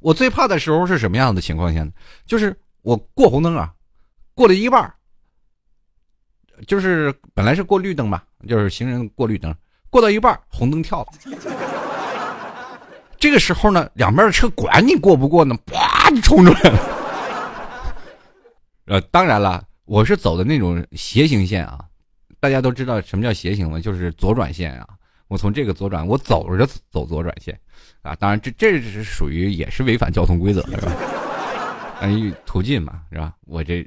[0.00, 1.92] 我最怕的时候是什么样的情况下呢？
[2.24, 3.74] 就是我过红灯啊，
[4.34, 4.92] 过了一半
[6.66, 9.54] 就是本来是过绿灯吧，就是行人过绿灯，
[9.90, 11.12] 过到一半红灯跳了，
[13.18, 16.78] 这个时候呢，两边的车管你过不过呢，啪，就冲出来了，
[18.86, 21.84] 呃，当然了，我是走的那种斜行线啊，
[22.38, 23.80] 大家都知道什么叫斜行吗？
[23.80, 24.86] 就是左转线啊。
[25.28, 27.58] 我从这个左转，我走着走左转线，
[28.02, 30.92] 啊，当然这这是属于也是违反交通规则是吧？
[32.00, 33.34] 哎，途径嘛，是吧？
[33.46, 33.84] 我这，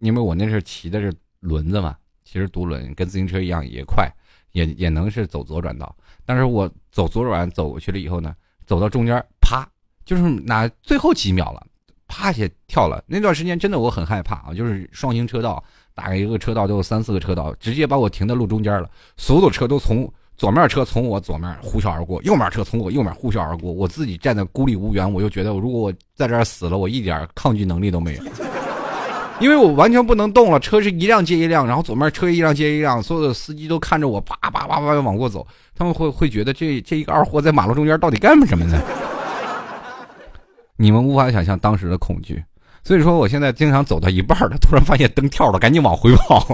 [0.00, 4.06] 因为我那是骑的是轮子嘛，其实独轮跟自行车一样也快，
[4.52, 5.96] 也也能是走左转道。
[6.26, 8.34] 但是我走左转走过去了以后呢，
[8.66, 9.66] 走到中间，啪。
[10.04, 11.66] 就是那最后几秒了，
[12.06, 13.02] 啪一下跳了。
[13.08, 14.54] 那段时间真的我很害怕啊！
[14.54, 15.60] 就是双行车道，
[15.96, 18.88] 大概一个车道都有三四个车道，直接把我停在路中间了。
[19.16, 28.22] 所有的车都从左面车从我左面呼啸而过，右面车从我右面呼啸而过，我自己站在孤立无援，我就觉得如果我在这儿死了，我一点抗拒能力都没有。
[29.38, 38.80] 因为我完全不能动了，车是一辆接一辆，然后左面车一辆接一辆，所有的司机都看着我，叭叭叭叭往过走，他们会会觉得这这一个二货在马路中间到底干什么呢？
[40.76, 42.42] 你们无法想象当时的恐惧，
[42.82, 46.46] 所以说我现在经常走到一半了，突然发现灯跳了，赶紧往回跑。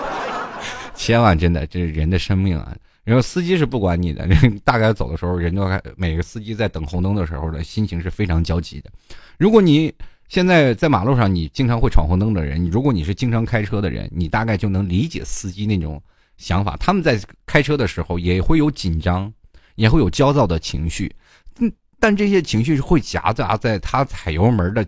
[0.94, 2.74] 千万真的，这是人的生命啊！
[3.04, 4.26] 然后司机是不管你的，
[4.64, 8.90] 大概走的时候，人都每个司机在等红灯的时候的心情是非常焦急的。
[9.38, 9.92] 如果你
[10.28, 16.02] 现在在马路上，你经常会闯红灯的人，如果你是经常开车的人，你大概就能理解司机那种
[16.36, 16.76] 想法。
[16.78, 19.32] 他们在开车的时候也会有紧张，
[19.76, 21.14] 也会有焦躁的情绪，
[21.60, 24.84] 嗯，但这些情绪是会夹杂在他踩油门的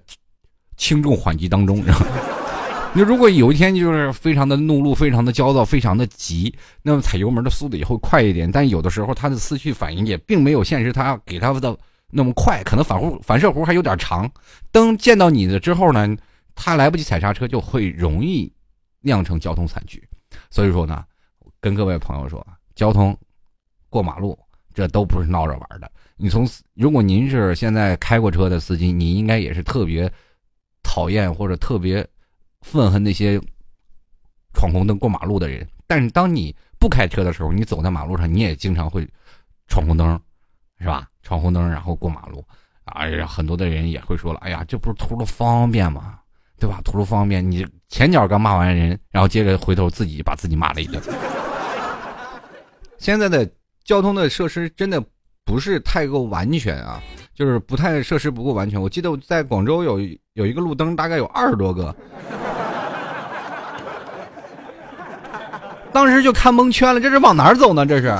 [0.76, 1.80] 轻重缓急当中。
[2.92, 8.50] 你如果有一天就是非常的怒路，非常的焦躁，非常的急，那么踩油门的速度也会快一点。
[8.50, 11.78] 但有的时候他的思绪反应也并没有现实他给他的。
[12.10, 14.30] 那么快，可能反弧反射弧还有点长，
[14.72, 16.16] 灯见到你的之后呢，
[16.54, 18.50] 他来不及踩刹车，就会容易
[19.00, 20.02] 酿成交通惨剧。
[20.50, 21.04] 所以说呢，
[21.60, 23.16] 跟各位朋友说，交通
[23.90, 24.38] 过马路
[24.72, 25.90] 这都不是闹着玩的。
[26.16, 30.10] 你从如果您是现在开过车的司机，你应该也是特别
[30.82, 32.06] 讨厌或者特别
[32.62, 33.40] 愤恨那些
[34.54, 35.66] 闯红灯过马路的人。
[35.86, 39.06] 但是当你不开车的时候，你走在马路上，你也经常会
[39.68, 40.20] 闯红灯，
[40.80, 41.06] 是吧？
[41.22, 42.44] 闯红灯，然后过马路，
[42.84, 46.20] 哎呀，很多的人也会说了，哎呀，这不是图了方便吗？
[46.58, 46.80] 对吧？
[46.84, 51.02] 图了方便，你前脚刚骂完人，然后接着回头自己把自己骂了一顿。
[52.98, 53.48] 现在的
[53.84, 55.00] 交通的设施真的
[55.44, 57.00] 不是太够完全啊，
[57.34, 58.80] 就是不太设施不够完全。
[58.80, 60.00] 我记得我在广州有
[60.32, 61.94] 有一个路灯，大概有二十多个，
[65.92, 67.86] 当时就看蒙圈了，这是往哪儿走呢？
[67.86, 68.10] 这是，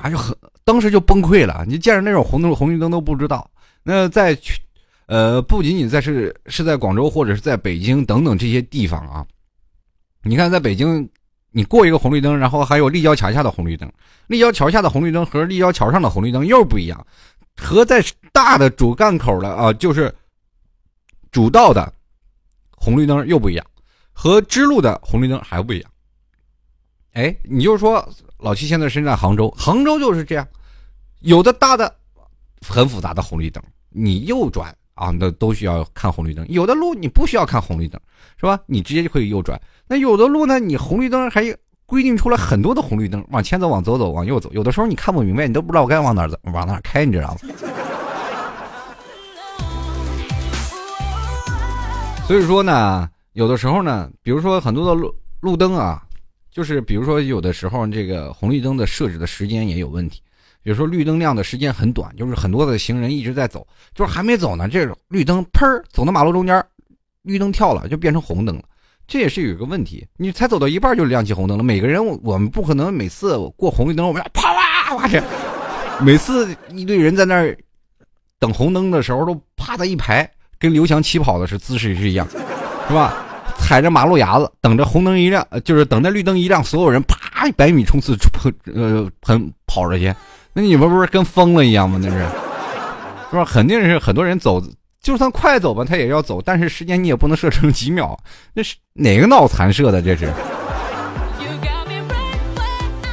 [0.00, 0.36] 还是很。
[0.64, 3.50] 当时就崩溃了，你见着那种红灯红绿灯都不知道。
[3.82, 4.60] 那在去，
[5.06, 9.26] 呃，不仅仅在是是在广州或者是在北京等等这些地方啊。
[10.22, 11.08] 你看，在北京，
[11.50, 13.92] 你过一个红绿灯，然后还有立交桥下的红绿灯，
[14.28, 17.04] 立交桥下的红绿灯和立交桥上的红绿灯又不一样，
[17.56, 18.00] 和在
[18.32, 20.14] 大的主干口的啊，就是
[21.32, 21.92] 主道的
[22.70, 23.66] 红绿灯又不一样，
[24.12, 25.91] 和支路的红绿灯还不一样。
[27.12, 28.06] 哎，你就说。
[28.38, 30.44] 老七现在身在杭州，杭州就是这样，
[31.20, 31.94] 有的大的
[32.66, 38.00] 很复杂的红绿灯，你右转啊，那都需要看红绿灯；有的路你不需要看红绿灯，
[38.36, 38.58] 是吧？
[38.66, 39.60] 你直接就可以右转。
[39.86, 47.38] 那有的路呢，你红绿灯还规定出来很多的红绿灯，往前走、往左走、往右走，有的时候你看不明白，你都不知道该往哪走、往哪开，你知道吗？
[52.26, 56.02] 所以说呢，有的时候呢，比如说很多的路路灯啊。
[56.52, 60.20] 就是比如说，有的时候这个红绿灯的设置的时间也有问题。
[60.62, 66.64] 比如说绿灯亮的时间很短，就是很多的行人一直在走，就是还没走呢，这绿灯砰走到马路中间，
[67.22, 68.62] 绿灯跳了就变成红灯了。
[69.08, 71.64] 这也是有一个问题，你才走到一半就亮起红灯了。
[71.64, 75.20] 每个人我们不可能每次过红绿灯我们要啪啪啪这，
[76.00, 77.58] 每次一堆人在那儿
[78.38, 82.28] 等红灯的时候都趴在一排，跟刘翔起跑的是姿势是一样，
[82.86, 83.21] 是吧？
[83.72, 88.14] 踩着马路牙子，等着红灯一亮，就是等着绿灯一亮，所有人啪百米冲刺
[88.66, 90.14] 呃喷跑着去，
[90.52, 91.98] 那你们不是跟疯了一样吗？
[91.98, 92.18] 那是，
[93.30, 93.46] 是吧？
[93.50, 94.62] 肯定是很多人走，
[95.00, 98.14] 就算快走吧，他也要走，但是时间你也不能设成几秒，
[98.52, 100.02] 那是哪个脑残设的？
[100.02, 100.30] 这是，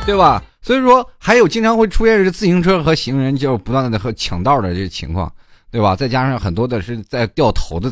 [0.05, 0.43] 对吧？
[0.61, 5.31] 所以说，还有经常会出现是自行车和行人就不断的和抢道的这个情况，
[5.71, 5.95] 对吧？
[5.95, 7.89] 再加上很多的是在掉头的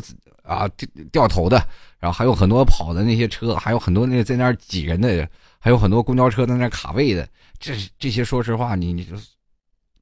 [0.48, 0.68] 啊，
[1.12, 1.62] 掉头的。
[2.00, 9.14] 然后还有很多跑的那些车，还有很多那在那儿挤人的，还有很多公交车在那儿卡位的，这这些说实话，你你就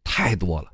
[0.05, 0.71] 太多了。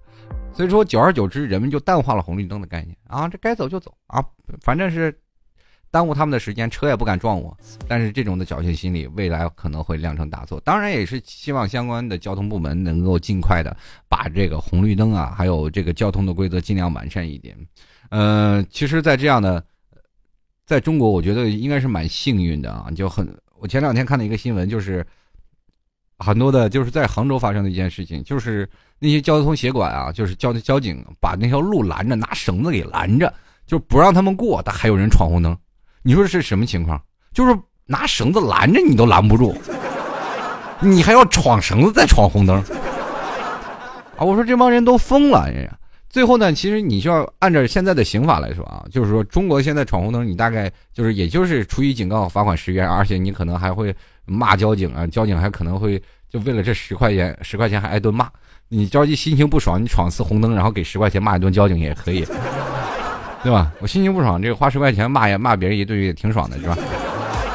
[0.55, 4.23] 所以说，久而久之，人们就淡化了红绿灯的概念啊，这该走就走啊，
[4.63, 5.17] 反正是
[5.91, 7.57] 耽误他们的时间，车也不敢撞我。
[7.87, 10.61] 但是这种的侥幸心理，未来可能会酿成大错。
[10.61, 13.75] 当然，也是希望相关的交通部门能够尽快的
[14.09, 17.57] 把这个红绿灯啊，还有这个交通的规则尽量完善一点。
[18.13, 19.65] 呃，其实，在这样的。
[20.65, 22.87] 在中国，我觉得应该是蛮幸运的啊！
[22.95, 25.05] 就很，我前两天看了一个新闻，就是
[26.19, 28.67] 很多的，就是在杭州发生的一件事情，就是
[28.99, 33.31] 那些交通协管啊，就是交交警把那条路拦着，拿绳子给拦着，
[33.67, 35.55] 就不让他们过，但还有人闯红灯。
[36.03, 36.99] 你说是什么情况？
[37.35, 39.55] 就是拿绳子拦着你都拦不住，
[40.81, 42.57] 你还要闯绳子再闯红灯
[44.17, 44.21] 啊！
[44.25, 45.79] 我说这帮人都疯了，人家。
[46.13, 53.97] 最后呢，其实你需要按照现在的刑法来说啊，就是说中国现在闯红灯，你大概就是也就是处以警告、罚款十元，而且你可能还会
[54.27, 58.29] 骂交警啊，交警还可能会就为了这十块钱， 十块钱还挨顿骂。
[58.69, 62.27] 你着急心情不爽，你闯次红灯，然后给十块钱骂一顿交警也可以，
[63.43, 63.73] 对吧？
[63.81, 66.77] 我心情不爽，这个花十块钱骂呀骂别人一顿也挺爽的，是吧？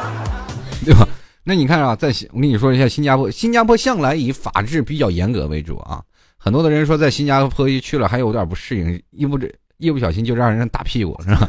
[0.84, 1.08] 对吧？
[1.44, 6.02] 那你看啊，在我跟你说一下新加坡，新加坡向来以法治比较严格为主啊。
[6.48, 9.38] 很多的人说在新加坡一去了还有点不适应，一不
[9.76, 11.46] 一不小心就让人打屁股，是吧？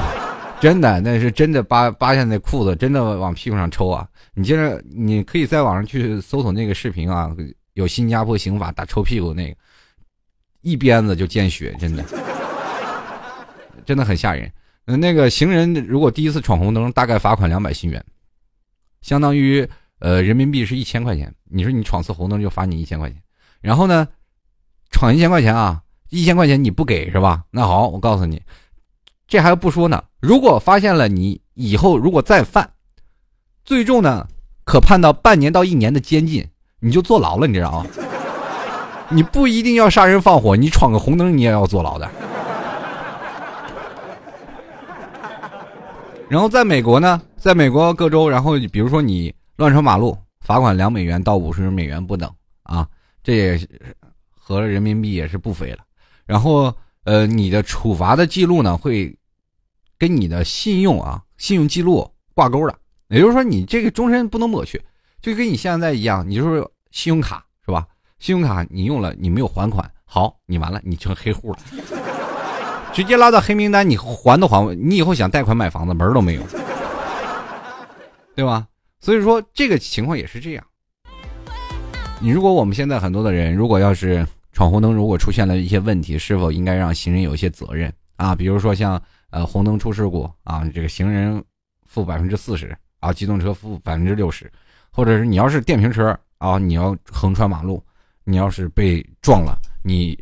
[0.58, 4.08] 真的，那是真的扒扒下那裤子，真的往屁股上抽啊！
[4.32, 7.30] 你接着，你可以在网上去搜索那个视频啊。
[7.74, 9.56] 有新加坡刑法打抽屁股那个，
[10.62, 12.02] 一鞭子就见血，真的，
[13.84, 14.50] 真的很吓人。
[14.84, 18.02] 那个行人如果第一次闯红灯，大概罚款两百新元，
[19.02, 19.66] 相当于
[19.98, 21.30] 呃人民币是一千块钱。
[21.44, 23.22] 你说你闯次红灯就罚你一千块钱，
[23.60, 24.06] 然后呢，
[24.90, 27.44] 闯一千块钱啊，一千块钱你不给是吧？
[27.50, 28.42] 那好，我告诉你，
[29.26, 30.02] 这还不说呢。
[30.20, 32.70] 如果发现了你以后如果再犯，
[33.64, 34.26] 最重呢
[34.64, 36.46] 可判到半年到一年的监禁。
[36.82, 37.86] 你就坐牢了，你知道吗？
[39.10, 42.10] 你不一定要杀人放火，你闯个红灯你也要坐牢的。
[46.30, 52.88] 然后在美国呢，在美国各州，然后比如说你乱穿马路，罚款两美元到五十美元不等啊，
[53.22, 53.68] 这也
[54.54, 55.78] 合人民币也是不菲了。
[56.26, 59.16] 然后呃，你的处罚的记录呢，会
[59.98, 62.76] 跟你的信用啊、信用记录挂钩的，
[63.08, 64.80] 也就是说你这个终身不能抹去。
[65.22, 67.86] 就跟你现在一样，你就是信用卡是吧？
[68.18, 71.58] 信用卡你用了，你没有还款，好，你完了，你成黑户了，
[72.92, 76.42] 直接拉到黑名单，你还都还，你以后想贷款买房子门都没有，
[78.34, 78.66] 对吧？
[79.00, 80.64] 所以说这个情况也是这样。
[82.20, 84.26] 你如果我们现在很多的人，如果要是
[84.60, 88.34] 闯红灯，如果出现了一些问题，是否应该让行人有一些责任啊？
[88.34, 91.42] 比如说像呃红灯出事故啊，这个行人
[91.86, 94.52] 负百分之四十啊，机动车负百分之六十。
[94.90, 97.82] 或者是你要是电瓶车啊，你要横穿马路，
[98.24, 100.14] 你要是被撞了，你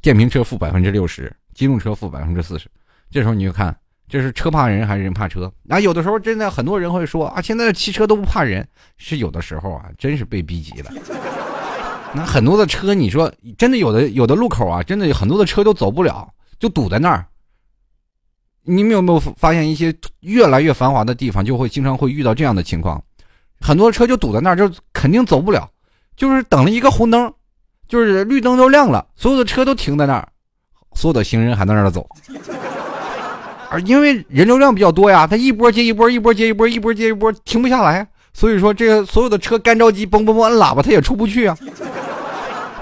[0.00, 2.68] 电瓶车负百分之六十，机动车负百分之四十。
[3.12, 3.72] 这时候你就看，
[4.08, 5.48] 这是车怕人还是人怕车？
[5.68, 10.90] 啊，有的时候真的很多人会说啊，现在的汽车都不怕人，是有的时候啊，真是被逼急了。
[12.14, 17.24] 那很多的车，你说真的有的有的路口啊，真的有很多的车都走不了，就堵在那儿。
[18.64, 23.02] 你们有没有发现一些越来越繁华的地方，就会经常会遇到这样的情况？
[23.60, 25.68] 很多车就堵在那儿，就肯定走不了，
[26.16, 27.32] 就是等了一个红灯，
[27.88, 30.28] 就是绿灯都亮了，所有的车都停在那儿，
[30.94, 32.06] 所有的行人还在那儿走，
[33.70, 41.56] 而因为人流量比较多呀，他一波接一波，一波接一波，一波接一波，停不下来，所以说这个所有的车干着急，嘣嘣嘣摁喇叭，他也出不去啊。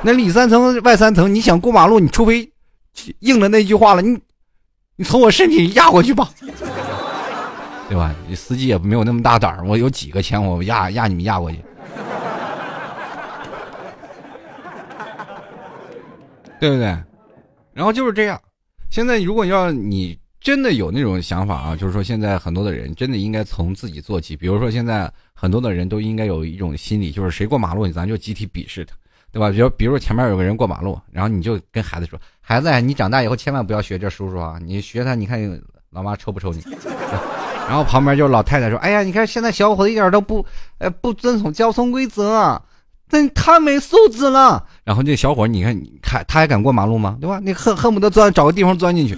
[0.02, 2.50] 那里三层外三层，你想过马路，你除非
[3.20, 4.18] 应了那句话了，你
[4.96, 6.30] 你从我身体压过去吧。
[7.88, 8.14] 对吧？
[8.28, 11.58] 你司机也没有那么大胆儿，我有几个钱，我压压你们压过去，
[16.60, 16.86] 对不对？
[17.72, 18.40] 然后就是这样。
[18.90, 24.36] 现在如果要你真的有那种想法啊，就是说现在很多的人真的应该从自己做起。
[24.36, 28.94] 比如说现在很多的人都应该有一种心理，就是谁过马路，咱就集体鄙视他，
[29.33, 29.51] 对吧？
[29.51, 34.59] 比如比如前面有个人过马路，然后你就跟孩子说：“孩子，你长大以后千万不要学这叔叔啊！
[34.64, 35.40] 你学他，你看
[35.90, 36.62] 老妈抽不抽你？”
[37.69, 40.45] 然后旁边就是老太太说：“哎呀，你看现在小伙子一点都不，
[40.79, 42.61] 呃，不遵从交通规则，
[43.09, 47.16] 真太没素质了。”然后这小伙，你看，你看他还敢过马路吗？
[47.21, 47.38] 对吧？
[47.40, 49.14] 你恨恨不得钻找个地方钻进去，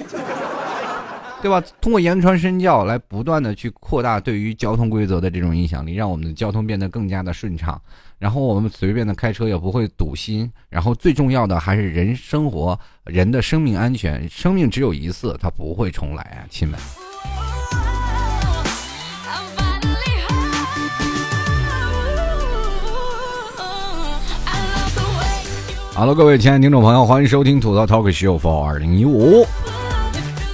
[1.40, 1.62] 对吧？
[1.80, 7.80] 通过言传身教来不断的去扩大对于交通规则的这种影响力，让我们的交通变得更加的顺畅，
[8.22, 10.48] 然后我们随便的开车也不会堵心。
[10.68, 16.78] 然后最重要的还是人生活，人的生命安全，生命只有一次，它不会重来啊，亲们。
[25.92, 29.44] 哈喽，各位亲爱的听众朋友，欢迎收听吐槽 Talk Show for 二零一五。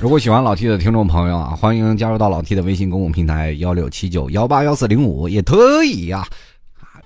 [0.00, 6.27] 如果喜欢老 T 的听众朋友啊，欢迎加入到老 T 的微信公共平台幺六七九幺八幺四零五，也可以啊。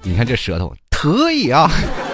[0.02, 1.70] 你看这舌头，可以啊，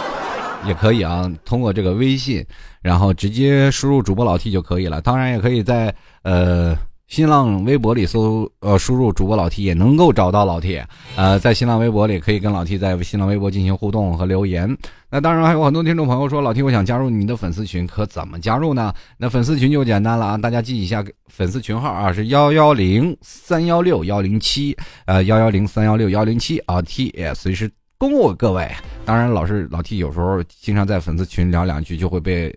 [0.66, 1.30] 也可以啊。
[1.44, 2.44] 通过这个微信，
[2.82, 5.00] 然后直接输入主播老 T 就可以了。
[5.00, 6.76] 当然，也可以在呃。
[7.08, 10.78] 新浪微博里搜呃输入主播老 T 也能够找到老 T，
[11.16, 14.76] 呃，在新浪微博里可以跟老 T 在新浪微博进行互动和留言。
[15.10, 18.92] 那当然还有很多听众朋友说老 T 我想加入你的粉丝群，可怎么加入呢？
[19.16, 28.70] 那粉丝群就简单了啊，大家记一下粉丝群号啊，是幺幺零三幺六幺零七，呃幺幺零三幺六幺零七啊，T 也随时恭候各位。
[29.06, 32.54] 当然老是老 T 有时候经常在粉丝群聊两句就会被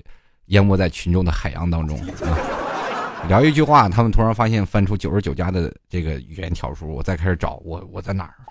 [0.47, 2.60] 淹没在群众的海洋当中啊。
[3.27, 8.33] 聊一句话，他们突然发现翻出九十九家的这个语言条数，我再开始找我我在哪儿。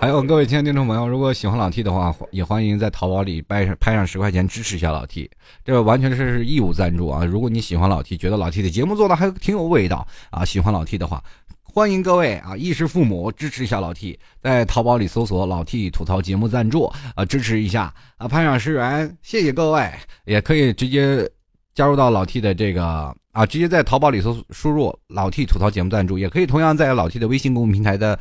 [0.00, 5.30] 还有各位亲爱的听众朋友，如果喜欢老 T 的话，也欢迎在淘宝里拍上拍上十块钱支持一下老 T，
[5.62, 7.22] 这完全是义务赞助啊！
[7.24, 11.22] 如果你喜欢老 T，觉得老 T 的节目做的还挺有味道啊，喜欢老 T 的话，
[11.80, 16.84] 欢迎各位啊衣食父母支持一下老 T，在淘宝里搜索“老 T 吐槽节目赞助”
[17.16, 19.90] 啊，支持一下啊，拍上十元，谢谢各位，
[20.26, 21.26] 也可以直接
[21.72, 22.84] 加入到老 T 的这个
[23.32, 28.20] 啊，直接在淘宝里搜输入“老 T 吐槽节目赞助”，也可以同样在老 T 的微信公众平台的。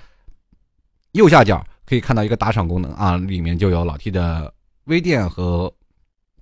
[1.11, 4.53] 右下角可以看到一个打赏功能啊，里面就有老 T 的
[4.85, 5.69] 微店和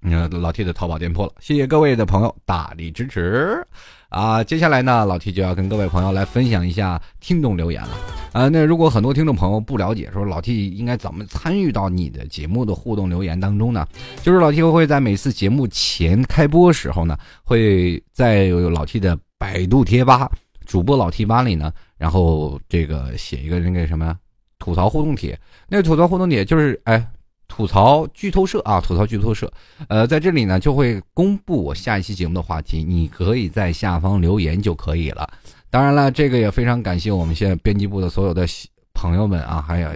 [0.04, 1.34] 呃老 T 的淘宝店铺了。
[1.40, 3.66] 谢谢各位的朋友大力支持
[4.10, 4.44] 啊！
[4.44, 7.90] 接下来呢，老 T 就要跟各位朋友来分享一下听众留言了
[8.32, 8.50] 啊。
[8.50, 13.86] 那如果很多听众朋友不了解，说老 T 应该怎么参与到你的节目的互动留言当中呢？
[14.22, 20.30] 就是老 T 会在每次节目前开播时候呢，会在老 T 的百度贴吧
[20.66, 24.18] 主播老 T 吧里呢，然后这个写一个那个什么。
[24.60, 25.40] 吐槽互动帖，
[25.70, 27.08] 那个吐槽互动帖就是哎，
[27.48, 29.52] 吐槽剧透社啊，吐槽剧透社，
[29.88, 35.28] 呃，在这里呢就会公布我下一期节目的话题，你可以在下方留言就可以了。
[35.70, 38.46] 当然了，这个也非常感谢我们现在编辑部的所有的
[38.94, 39.90] 朋友们啊，还有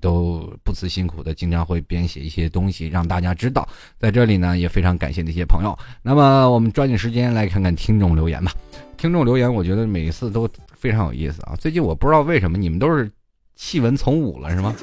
[0.00, 3.68] 都不辞辛苦的，经常会编写一些东西让大家知道。
[3.98, 5.76] 在这里呢，也非常感谢那些朋友。
[6.02, 8.52] 那么我们抓紧时间来看看听众留言吧。
[8.96, 11.54] 听众留言，我觉得每一次都非常有意思啊。
[11.58, 13.10] 最近我不知道为什么你们都是。
[13.58, 14.74] 弃文从武了是吗？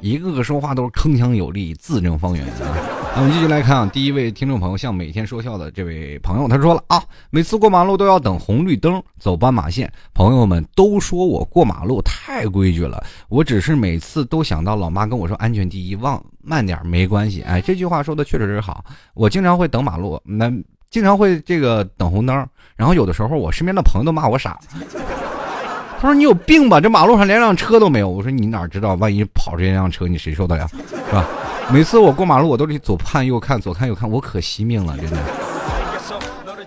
[0.00, 2.76] 一个个说话都是铿锵有力、字正方圆啊！
[3.16, 17.42] 我们继续来看啊，第一位听众朋友，像每天说笑的这位朋友，他说了啊，每次过马路都要等红绿灯走斑马线，朋友们都说我过马路太规矩了，我只是每次都想到老妈跟我说安全第一，忘慢点没关系。
[17.42, 18.84] 哎，这句话说的确实是好，
[19.14, 20.48] 我经常会等马路，那
[20.90, 22.46] 经常会这个等红灯，
[22.76, 24.58] 然后有的时候我身边的朋友都骂我傻。
[26.00, 26.80] 他说：“你有病吧？
[26.80, 28.94] 这马路上连辆车都没有。”我说：“你哪知道？
[28.94, 30.68] 万一跑这辆车，你谁受得了？
[31.08, 31.24] 是吧？”
[31.70, 35.18] 每次我过马路，我都得左看右看，左看右看，我可惜命了，真的。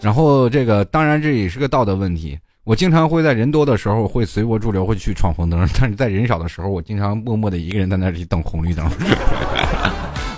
[0.02, 2.38] 然后这个当然这也是个道德问题。
[2.64, 8.86] 我经常会在人多的时候会随波逐流，会去闯红灯；但是在人少的时候，我经常默默的一个人在那里等红绿灯。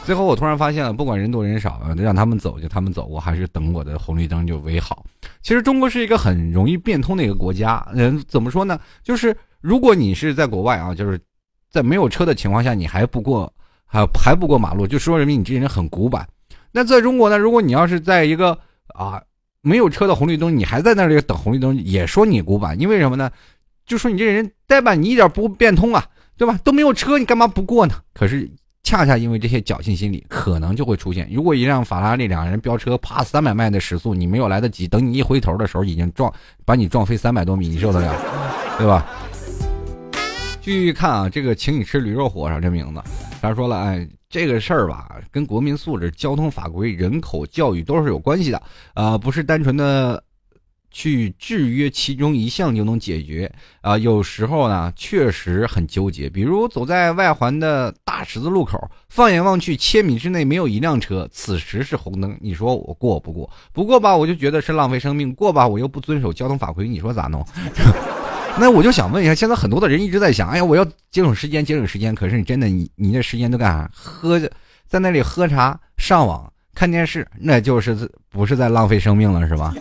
[0.05, 5.05] 最后我突然发现了，不管人多人少，让他们走就他们走，我还是等我的红绿灯就为好。
[5.41, 7.85] 其实中国是一个很容易变通的一个国家。
[7.93, 8.77] 嗯，怎么说呢？
[9.01, 11.19] 就是如果你是在国外啊，就是
[11.69, 13.51] 在没有车的情况下，你还不过
[13.85, 16.27] 还还不过马路，就说明你这人很古板。
[16.71, 18.57] 那在中国呢，如果你要是在一个
[18.89, 19.21] 啊
[19.61, 22.77] 没有车的红绿灯，你还在那里等红绿灯，也说你古板。
[22.79, 23.31] 因为什么呢？
[23.85, 26.59] 就说你这人呆板，你一点不变通啊，对吧？
[26.63, 27.95] 都没有车，你干嘛不过呢？
[28.13, 28.51] 可是。
[28.83, 31.27] 恰恰因为这些侥幸心理，可能就会出现。
[31.31, 36.31] 如果一辆法拉利两人飙车，啪三百迈的时速，你没有来得及，等你一回头的时候，已经撞
[36.65, 38.13] 把你撞飞三百多米，你受得了？
[38.77, 39.05] 对吧？
[40.61, 43.01] 继续看啊，这个请你吃驴肉火烧这名字，
[43.41, 48.61] 他说了，哎，这个事儿吧，跟国民素质、交通法规、人口教育都是有关系的，
[48.93, 50.21] 啊，不是单纯的。
[50.93, 53.97] 去制约其中一项就能解决啊！
[53.97, 56.29] 有时候呢，确实很纠结。
[56.29, 58.79] 比如走在外环的大十字路口，
[59.09, 63.49] 放眼望去，千米之内没有一辆车，此时是红灯，你说我过不过？
[63.73, 67.43] 不过吧，我就觉得是浪费生命；过吧，我又不遵守交通法规，你说咋弄？
[68.59, 72.13] 那我就想问一下，现在很多的人一直在想，哎呀，我要节省时间，节省时间。
[72.13, 73.89] 可是你真的，你你这时间都干啥？
[73.91, 74.39] 喝，
[74.87, 79.73] 在那里喝茶、上网、看电视，那就是不是在浪费生命了，是吧？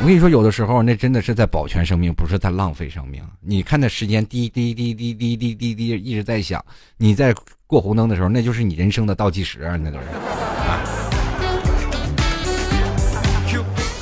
[0.00, 3.20] 我跟你说，有的时候那真的是在保全生命，不是在浪费生命。
[3.40, 6.64] 你看那时间滴滴滴滴滴滴滴滴一直在响，
[6.96, 7.34] 你在
[7.66, 10.04] 过红灯的时候，那就是你人生的倒计时啊，那都是。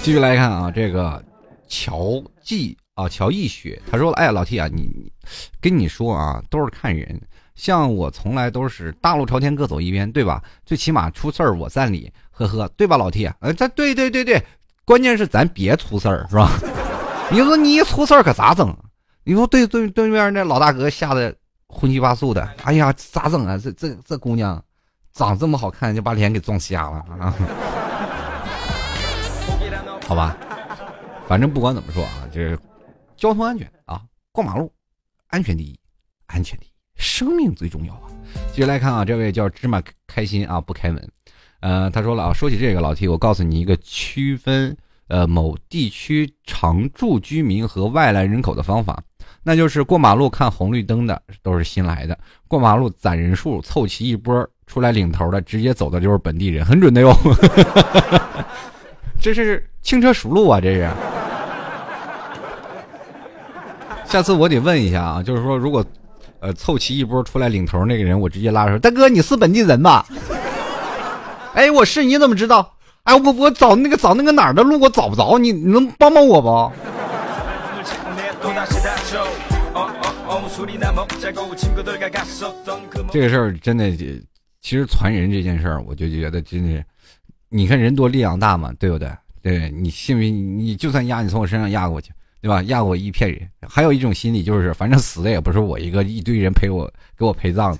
[0.02, 1.24] 继续来看啊，这个
[1.66, 5.10] 乔记啊，乔逸雪，他说了，哎，老 T 啊，你
[5.62, 7.18] 跟你说啊，都是看人，
[7.54, 10.42] 像我从来都是大路朝天各走一边，对吧？
[10.66, 13.26] 最起码出事儿我占理，呵呵，对吧，老 T？
[13.40, 14.40] 呃，这对对对对。
[14.86, 16.48] 关键是咱别出事儿，是吧？
[17.32, 18.72] 你说你一出事儿可咋整？
[19.24, 21.34] 你说对对对面那老大哥吓得
[21.66, 23.58] 荤七八素的，哎呀，咋整啊？
[23.58, 24.62] 这这这姑娘
[25.12, 27.34] 长这么好看，就把脸给撞瞎了啊！
[30.06, 30.36] 好吧，
[31.26, 32.56] 反正不管怎么说啊，就是
[33.16, 34.72] 交通安全啊，过马路
[35.26, 35.76] 安全第一，
[36.26, 38.02] 安全第一，生命最重要啊！
[38.52, 41.10] 继续来看啊，这位叫芝麻开心啊，不开门。
[41.66, 44.76] 呃，他说了啊，说起这个老 T，我告诉你一个区分
[45.08, 49.02] 呃某地区常住居民和外来人口的方法，
[49.42, 57.12] 那就是过马路看红绿灯的都是新来的，过马路攒人数凑齐一波出来领头的，直接走的就是本地人，很准的哟。
[59.20, 60.88] 这是轻车熟路啊，这是。
[64.04, 65.84] 下次我得问一下啊，就是说如果，
[66.38, 70.06] 呃，凑齐一波出来领头那个人，我直接拉着说：“大哥，你是本地人吧？”
[71.56, 72.70] 哎，我是，你怎么知道？
[73.04, 76.70] 哎，我我找那个找那个哪儿的路，我找不着，你你能帮帮我不？
[83.10, 83.90] 这个事儿真的，
[84.60, 86.84] 其实传人这件事儿，我就觉得真的，
[87.48, 89.10] 你看人多力量大嘛，对不对？
[89.40, 90.58] 对你信不信？
[90.58, 92.62] 你就算压你从我身上压过去，对吧？
[92.64, 96.86] 压过一片人，还有一种心理就是，反正死的也不是我一个，一堆人陪我
[97.16, 97.74] 给我陪葬。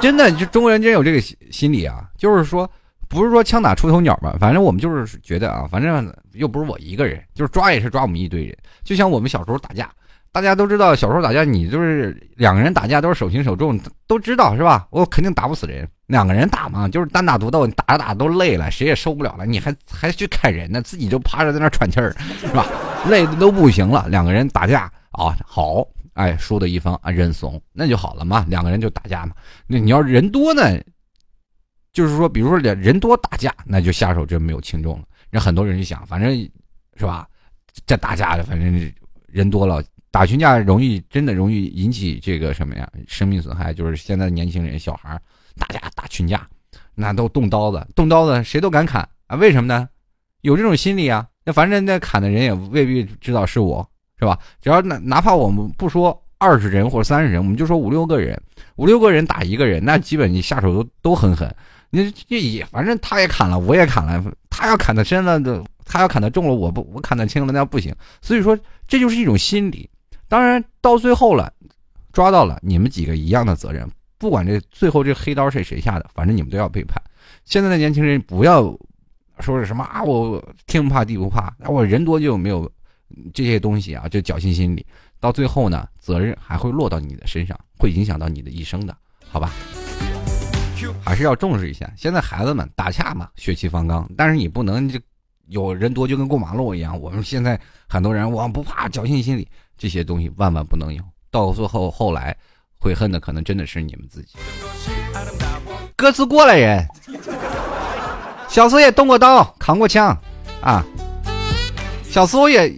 [0.00, 1.20] 真的，就中国人真有这个
[1.50, 2.70] 心理啊，就是说，
[3.08, 4.36] 不是说枪打出头鸟吧？
[4.38, 9.90] 反正我们就是觉得啊，反正又不是我一个人，就是抓也是抓我们一堆人，就像我们小时候打架。
[10.30, 14.86] 大家都知道，小时候打架，你就是两个人打架都是手轻手重，都知道是吧？
[14.90, 22.66] 我肯定打不死人，两个人打嘛，就是单打独斗，打着打着都累了，谁也受不了了，你还还去砍人呢，自己就趴着在那喘气儿，是吧？
[23.08, 24.82] 累的都不行了，两个人打架
[25.12, 25.84] 啊，好，
[26.18, 29.32] 哎，输的一方啊认怂，那就好了嘛，两个人就打架嘛。
[29.68, 30.76] 那你要人多呢，
[31.92, 35.04] 就是说，比如说两人多打架，那就下手就没有轻重了。
[35.30, 36.36] 那很多人就想，反正
[36.96, 37.28] 是吧，
[37.86, 38.92] 这打架的，反正
[39.28, 39.80] 人多了。
[40.10, 42.90] 打群架容易，真的容易引起这个什么呀？
[43.06, 43.72] 生命损害。
[43.72, 45.20] 就是现在年轻人、小孩
[45.56, 46.48] 打架打群架，
[46.94, 49.36] 那都动刀子，动刀子谁都敢砍啊？
[49.36, 49.88] 为什么呢？
[50.40, 51.28] 有这种心理啊。
[51.44, 53.88] 那反正那砍的人也未必知道是我，
[54.18, 54.38] 是吧？
[54.60, 58.40] 只要哪哪怕我们不说二十人或者三十人，我们就说五六个人，
[58.76, 61.54] 五六个人打一个人，那基本你下手都都很狠。
[61.90, 67.94] 你这也反正他也砍了，我也砍了，他要砍的深了的，他要砍的重了，我不我砍的轻了，那不行。
[68.20, 69.88] 所以说这就是一种心理。
[70.28, 71.50] 当然，到最后了，
[72.12, 73.88] 抓到了你们几个一样的责任。
[74.18, 77.02] 不管这最后这黑刀是谁下的，反正你们都要背叛。
[77.44, 78.62] 现在的年轻人不要
[79.40, 82.70] 说是什么啊，我天不怕地不怕，我人多就没有
[83.32, 84.84] 这些东西啊，就侥幸心理。
[85.20, 88.96] 到最后呢，责任还会落到你的身上，会影响到你的一生的，
[89.28, 89.52] 好吧？
[91.04, 91.90] 还是要重视一下。
[91.96, 94.98] 现在孩子们打架嘛，血气方刚，但是你不能就
[95.48, 96.98] 有人多就跟过马路一样。
[97.00, 99.48] 我们现在很多人我不怕，侥幸心理。
[99.76, 102.36] 这些东西万万不能有，到最后后来
[102.80, 104.36] 悔恨的可能真的是你们自己。
[105.96, 106.86] 各自过来人，
[108.48, 110.16] 小时候也动过刀，扛过枪，
[110.60, 110.84] 啊，
[112.04, 112.68] 小时候也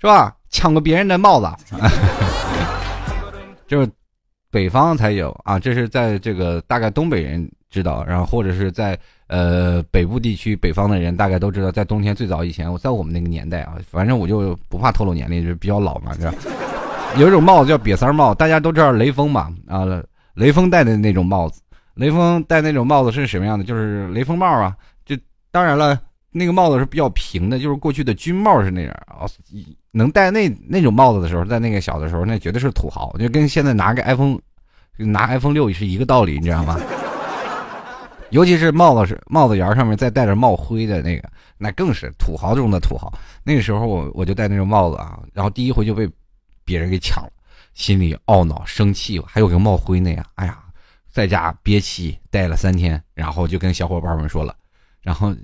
[0.00, 1.48] 是吧，抢过别人的帽子，
[3.68, 3.88] 就是
[4.50, 8.98] 北方才有啊，这是在这个大概东北人知道，然后或者是在。
[9.32, 16.34] 呃，北部地区北方的人大概都知道，在冬天最早以前，我在我们那个年代啊，反正我就不怕透露年龄，就比较老嘛，是吧？
[17.16, 19.86] 有一种帽子叫瘪三帽，大家都知道雷锋嘛，啊，
[20.34, 21.62] 雷锋戴的那种帽子，
[21.94, 23.64] 雷锋戴那种帽子是什么样的？
[23.64, 25.16] 就是雷锋帽啊，就
[25.52, 25.96] 当然了，
[26.32, 29.28] 那个帽子是比较平的，就是过去的军帽是那样啊，
[29.92, 34.38] 能戴那那种帽子的时候，在那个小的时候，那绝对是土豪，就跟现在拿个 iPhone，
[34.96, 36.78] 拿 iPhone 六是一个道理，你知道吗？
[38.30, 41.28] 尤其是帽子是帽子檐上面再带着帽徽的那个，
[41.58, 43.12] 那更是土豪中的土豪。
[43.42, 46.08] 那个时候我我就戴那种帽子啊，然后第一回就被
[46.64, 47.30] 别人给抢了，
[47.74, 50.56] 心里懊恼生气，还有个帽徽那样，哎呀，
[51.10, 54.54] 在家憋气戴了三天，然后就跟小伙伴们说了，
[55.02, 55.34] 然后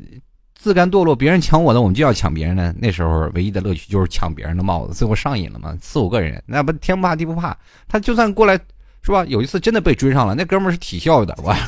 [0.56, 2.74] 自甘堕落，别人抢我的，我们就要抢别人的。
[2.78, 8.58] 那时候唯一的乐趣就是抢别人的帽子，最后上瘾了嘛，四五个人，那不天不怕地不怕，他就算过来
[9.02, 9.24] 是吧？
[9.26, 11.54] 有一次真的被追上了，那哥们是体校的，我。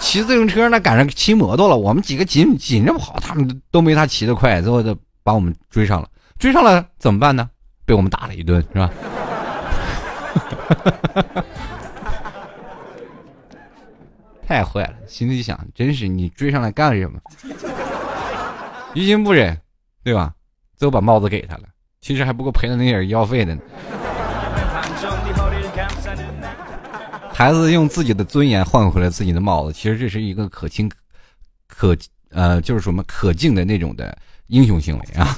[0.00, 6.08] 骑自行车那赶上骑摩托了，我们几个紧紧着跑，他们都没他骑得快，最后就把我们追上了。
[6.40, 7.48] 追上了怎么办呢？
[7.84, 8.90] 被我们打了一顿，是吧？
[14.44, 17.20] 太坏了，心里想，真是你追上来干什么？
[18.94, 19.58] 于心不忍，
[20.04, 20.32] 对吧？
[20.76, 21.62] 最后把帽子给他了，
[22.00, 23.62] 其实还不够赔的那点医药费的呢。
[27.32, 30.90] 孩子用自己的尊严换回了自己的帽子，其实这是一个可亲、
[31.66, 31.96] 可
[32.30, 34.16] 呃，就是什么可敬的那种的
[34.48, 35.34] 英雄行为啊！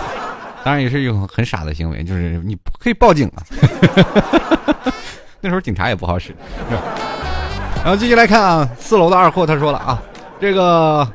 [0.62, 3.42] 当然也是一种很傻的行为，就是你可以报警啊。
[5.40, 6.34] 那时候警察也不好使。
[7.82, 10.02] 然后继续来看啊，四楼的二货他说了啊，
[10.38, 11.10] 这个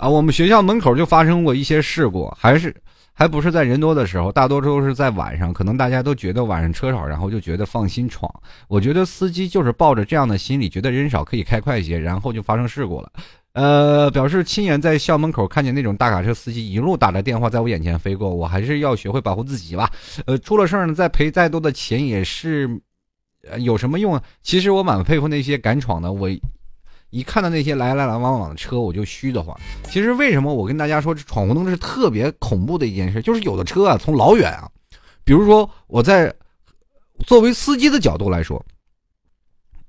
[0.00, 2.74] 啊，我们学校门口就发生过一些事故，还是。
[3.12, 5.52] 还不是在人多的时候，大多都是在晚上。
[5.52, 8.32] 可能大家都觉得晚上车少，然后就觉得放心闯。
[8.66, 13.12] 我觉得司机就是抱着这样的心理，觉得人少可以开快一些，然后就发生事故了。
[13.52, 19.90] 呃，表示亲眼在校门口看见那种大卡车司机一路打着电话在我眼前飞过，我还是要学会保护自己吧。
[20.24, 22.70] 呃，出了事儿呢，再赔再多的钱也是，
[23.50, 24.18] 呃有什么用？
[24.42, 26.26] 其实我蛮佩服那些敢闯的，我
[27.10, 29.56] 一看到那些来来来往往的车，我就虚的慌。
[29.84, 33.20] 其实为什么我跟大家说这闯红灯是特别恐怖的一件事？
[33.20, 34.68] 就是有的车啊，从老远啊，
[35.24, 36.32] 比如说我在
[37.26, 38.64] 作为司机的角度来说，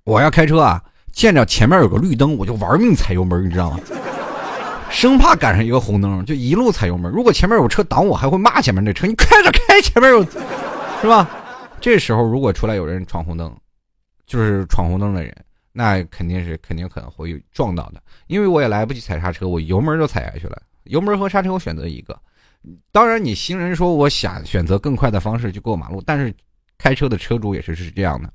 [0.03, 3.80] 我要开车啊，见着前面有个绿灯，我就玩命踩油门，你知道吗？
[4.89, 7.09] 生怕赶上一个红灯，就一路踩油门。
[7.09, 10.22] 如果前面有车挡我，还会骂前面那车：“你开着开，前面有，
[11.01, 11.30] 是吧？”
[11.80, 13.55] 这时候如果出来有人闯红灯，
[14.28, 15.34] 就是闯红灯的人，
[15.72, 18.01] 那肯定是肯定可能会撞到的。
[18.28, 20.61] 因为我也来不及踩刹车，我油门就踩下去了。
[20.84, 22.17] 油门和刹车我选择一个。
[22.91, 26.34] 当然，你行人说我想选择更快的方式去过马路，但是
[26.78, 28.32] 开车的车主也是是这样的。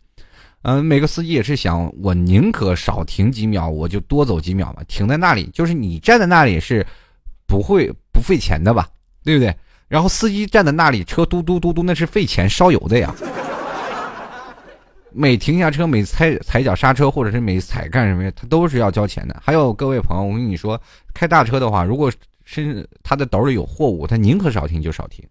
[0.63, 4.83] 嗯，每个司机也是想，我宁可少停几秒，我就多走几秒嘛。
[4.89, 6.85] 停在那里，就是你站在那里是
[7.47, 8.89] 不会不费钱的吧？
[9.23, 9.55] 对不对？
[9.87, 13.15] 然后司机站在那里，车嘟嘟嘟嘟，那是费钱烧油的呀。
[15.19, 19.35] 每停下车，每踩踩脚刹车，或者是每踩干什么，他都是要交钱的。
[19.43, 20.79] 还有各位朋友，我跟你说，
[21.15, 22.13] 开大车的话，如果
[22.45, 25.27] 是他的兜里有货物，他宁可少停就少停。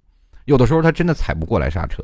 [0.46, 2.02] 有的时候他真的踩不过来刹车。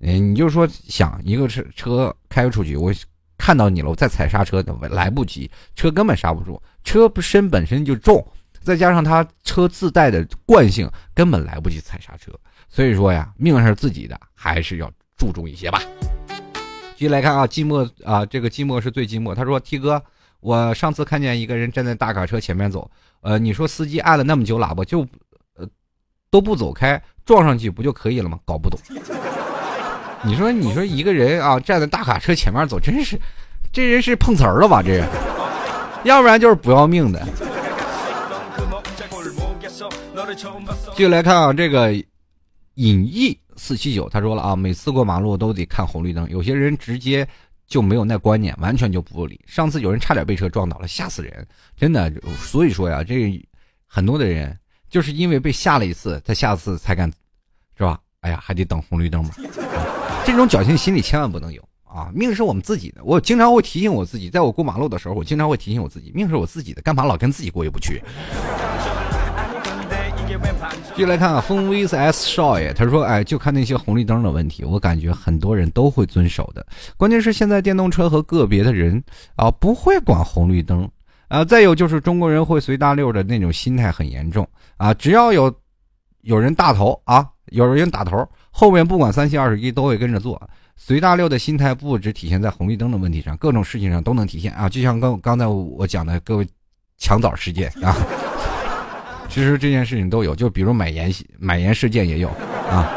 [0.00, 2.92] 嗯，你就说想一个车车开出去，我
[3.38, 4.60] 看到你了，我再踩刹车
[4.90, 6.60] 来不及，车根本刹不住。
[6.82, 8.26] 车身本身就重，
[8.62, 12.32] 再加上它车自带的惯性，根本来不及踩刹车。
[12.68, 15.80] 所以说呀，命是自己的，还是要注重一些吧。
[17.00, 19.34] 继续来看啊，寂寞啊，这个寂寞是最寂寞。
[19.34, 20.02] 他说：“T 哥，
[20.40, 22.90] 我上次看见一个人站在大卡车前面走，
[23.22, 25.00] 呃，你说司机按了那么久喇叭就，
[25.56, 25.66] 呃，
[26.30, 28.38] 都不走开，撞上去不就可以了吗？
[28.44, 28.78] 搞不懂。
[30.22, 33.18] ”你说，你说一个人啊，站在大卡车前面走，真是，
[33.72, 34.82] 这人是碰瓷儿了吧？
[34.82, 35.08] 这人，
[36.04, 37.26] 要不然就是不要命的。
[40.92, 41.94] 继续来看啊，这个
[42.74, 47.26] 隐逸四七九他说了啊，每次过马路都得看红绿灯，有些人直接
[47.66, 49.40] 就没有那观念，完全就不理。
[49.46, 51.46] 上次有人差点被车撞倒了，吓死人，
[51.76, 52.12] 真的。
[52.38, 53.40] 所以说呀，这
[53.86, 54.56] 很多的人
[54.88, 57.10] 就是因为被吓了一次，他下次才敢，
[57.76, 57.98] 是吧？
[58.20, 59.30] 哎呀，还得等红绿灯嘛。
[60.24, 62.10] 这种侥幸心理千万不能有啊！
[62.14, 68.02] 命是我们自己的，我经常会提醒我自己，在我过马路的时候，我经常会提醒我自己，命是我自己的，干嘛老跟自己过意不去？
[70.94, 76.64] 继续来看啊，风 VS 少爷，他说：“哎，就看那些红绿灯的问题，我感觉很多人都会遵守的。
[76.96, 79.02] 关键是现在电动车和个别的人
[79.36, 80.88] 啊，不会管红绿灯
[81.28, 81.44] 啊。
[81.44, 85.52] 再有就是中国人会随大溜的那种心态很严重啊，只要有
[86.22, 90.40] 有人大头啊，有人打头。”后面不管三七二十一都会跟着做，
[90.76, 94.68] 随大溜的心态不只体现在红绿灯的问题上，各种事情上都能体现啊！
[94.68, 96.46] 就像刚刚才我讲的各位
[96.98, 97.96] 抢枣事件啊，
[99.30, 102.28] 其实这件事情都有，就比如买盐买盐事件也有
[102.68, 102.90] 啊，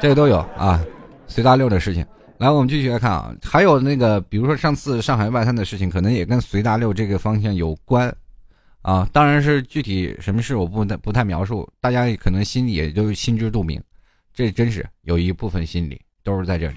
[0.00, 0.84] 这个都有啊，
[1.28, 2.04] 随大溜的事情。
[2.38, 8.14] 来，我们继续来看啊，还有那个，比如说上次上海外滩的事情，可能也跟随大溜这个方向有关。
[8.82, 13.80] 啊，当然是具体什么事我不太不太描述，大家可能心里也都心知肚明，
[14.32, 16.74] 这真是有一部分心理都是在这里。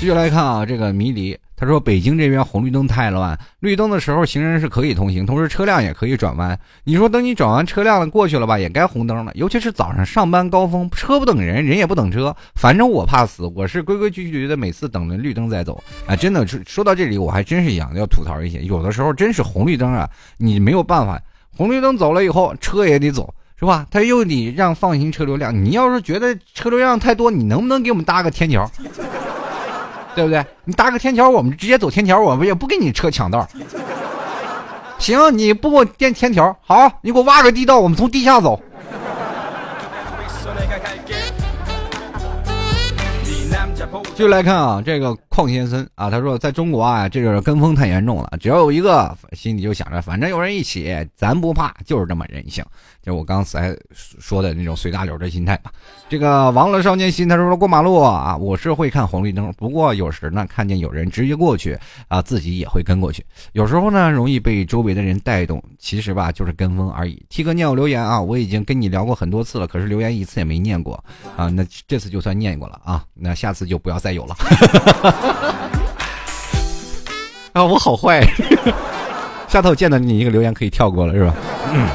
[0.00, 1.36] 继续来看啊，这个迷离。
[1.54, 6.58] 他说：“北京这边红绿灯太乱，绿灯的时候行人是可以通行，同时车辆也可以转弯。
[6.84, 9.30] 你说等你转完车辆了过去了吧，也该红灯了。
[9.34, 12.34] 尤其是早上上班高峰，车不等人，人也不等车。
[12.54, 15.78] 反正我怕死，我是规规矩矩的，每次等着绿灯再走。
[16.06, 21.20] 啊，真的，说到这里，我还真是想要吐槽一些，有的时候真是红绿灯啊，你没有办法，
[21.54, 23.86] 红绿灯走了以后，车也得走，是吧？
[23.90, 25.54] 他又得让放行车流量。
[25.54, 28.66] 你要是觉得车流量太多，你能不能给我们搭个天桥？”
[30.14, 30.44] 对不对？
[30.64, 33.48] 你搭个天桥，我们直接走天桥，我们也不跟你车抢道。
[34.98, 38.60] 行，你不给我垫天桥，好，你给我挖个地道，我们从地下走。
[44.14, 52.62] 就来看啊，这个邝先生啊，他说，在中国啊，这个跟风太严重了，只要有一个，心里就想着，反正有人一起，咱不怕，就是这么任性。
[53.02, 55.72] 就我刚才说的那种随大流的心态吧。
[56.08, 61.78] 这个王乐少年心，他说过马路啊，我是会看红绿灯，不过有时呢，看见有人直接过去
[62.08, 63.24] 啊，自己也会跟过去。
[63.52, 67.24] 有时候呢，容易被周围的人带动，其实吧，就是跟风而已。
[67.28, 71.02] T 哥念我留言啊，我已经跟你聊过很多次了，可是留言一次也没念过
[71.36, 74.36] 啊，那这次就算念过了啊，那下次就不要再有了。
[77.52, 78.24] 啊，我好坏，
[79.48, 81.34] 下头见到你一个留言可以跳过了是吧？
[81.72, 81.88] 嗯。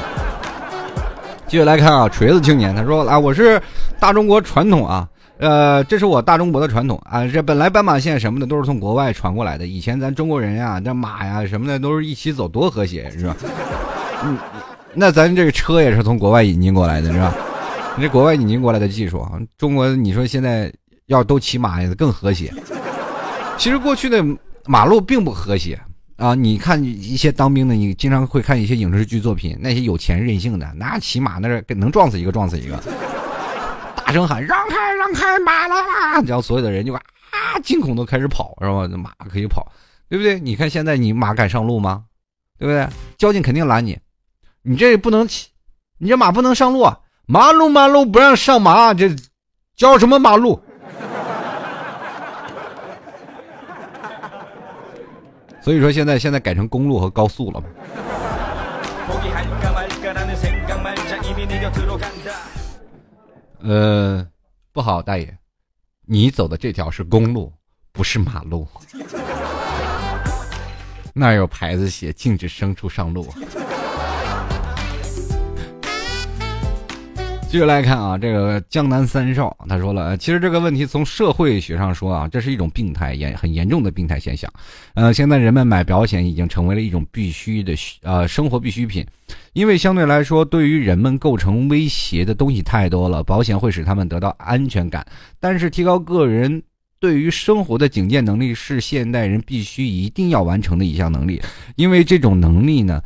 [1.48, 3.60] 继续来看啊，锤子青年他说啊，我是
[4.00, 13.36] 大中国传统啊，呃，这是我大中国的传统啊，这本来斑马线什么的都是从国外传过来的，以前咱中国人呀，那马呀什么的都是一起走，多和谐是吧？
[14.24, 14.36] 嗯，
[14.92, 17.32] 那咱这个车也是从国外引进过来的是吧？
[17.96, 20.72] 你这国外引进过来的技术啊，中国你说现在
[21.06, 22.52] 要都骑马更和谐。
[23.56, 24.22] 其实过去的
[24.66, 25.80] 马路并不和谐
[26.16, 26.34] 啊！
[26.34, 32.82] 你看一些当兵的，你经常会看一些影视剧作品，那些有钱任性的，那骑马那是能撞死一个撞死一个，
[33.96, 36.22] 大声喊让开让开马来啦！
[36.22, 37.02] 然后所有的人就啊
[37.62, 38.88] 惊恐都开始跑，是吧？
[38.96, 39.70] 马可以跑，
[40.08, 40.40] 对不对？
[40.40, 42.04] 你看现在你马敢上路吗？
[42.58, 42.88] 对不对？
[43.18, 43.98] 交警肯定拦你，
[44.62, 45.48] 你这不能骑，
[45.98, 47.00] 你这马不能上路啊！
[47.26, 49.14] 马路马路不让上马，这
[49.76, 50.62] 叫什么马路？
[55.66, 57.66] 所以说现在现在改成公路和高速了嘛？
[63.62, 64.24] 呃，
[64.70, 65.36] 不好，大爷，
[66.04, 67.52] 你走的这条是公路，
[67.90, 68.64] 不是马路。
[71.12, 73.26] 那有牌子写禁止牲畜上路。
[77.48, 84.52] 继续来看啊，这个江南三少他说了，其实这个问题从社会学上说啊，这是一种病态严很严重的病态现象。
[84.94, 89.06] 呃，现在人们买保险已经成为了一种必须的呃生活必需品，
[89.54, 95.06] 因为相对来说，对于人们构成威胁的东西太多了，保险会使他们得到安全感。
[95.40, 96.62] 但是，提高个人
[96.98, 101.40] 对于生活的警戒能力是现代人必须一定要完成的一项能力，
[101.76, 103.00] 因为这种能力呢，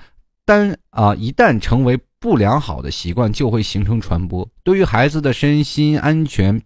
[0.50, 1.98] 单啊一旦成为。
[2.22, 6.60] 不良好的习惯就会形成传播，对于孩子的身心安全，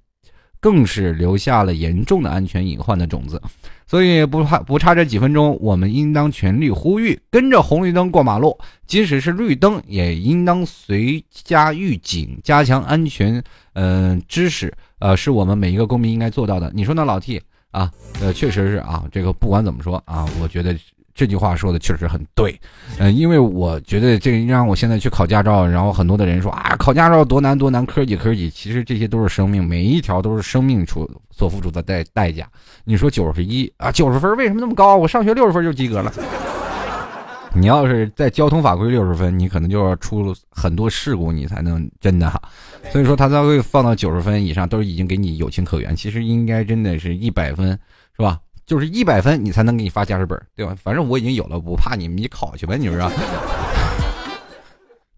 [0.58, 3.40] 更是留下了严重的安全隐患的种子。
[3.86, 8.58] 所以不怕不差这几分钟，我们应当全力呼吁，跟着红绿灯过马路，
[8.88, 13.40] 即使是绿灯，也应当随加预警，加强安全。
[13.74, 16.68] 嗯，知识，呃，是我们每一个公民应该做到的。
[16.74, 17.88] 你说呢，老 T 啊？
[18.20, 19.04] 呃，确实是啊。
[19.12, 20.76] 这个不管怎么说啊，我觉得。
[21.14, 22.58] 这句话说的确实很对，
[22.98, 32.46] 嗯，因为我觉得这让我现在去考驾照，然后很多的人说啊，考驾照多难多难，科几科几，其实这些都是生命，每一条都是生命出所付出的代代价。
[32.84, 34.96] 你说九十一啊，九十分为什么那么高？
[34.96, 36.12] 我上学六十分就及格了。
[37.56, 42.42] 你要是在交通法规六十分，你可能就要出很多事故，你才能真的哈。
[42.90, 45.94] 所以说他才会放到九十分以上，都已经给你有情可原。
[45.94, 47.68] 其实应该真的是一百分，
[48.16, 48.40] 是吧？
[48.66, 50.74] 就是一百分，你才能给你发驾驶本，对吧？
[50.82, 53.10] 反正我已经有了，不怕你们，你考去吧，你说。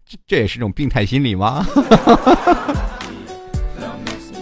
[0.09, 1.65] 这这也是种病态心理吗？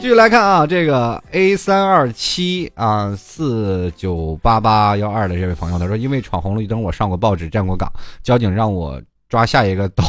[0.02, 7.92] 继续来看啊，这个 A 三二七啊四九八八幺二的这位朋友，他说因为闯红绿灯，我上过报纸，站过岗，
[8.22, 10.04] 交警让我抓下一个走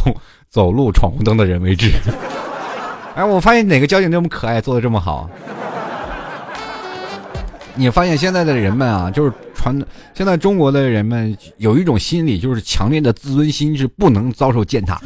[0.51, 1.91] 走路闯红灯的人为止。
[3.17, 5.31] 哎，我发现哪个交警这么可爱，做的这么好。
[7.77, 9.79] 你发现现在的人们啊，就是传
[10.15, 15.01] 现在中国的人们有一种心理，就是强烈的自尊心是不能遭受践踏。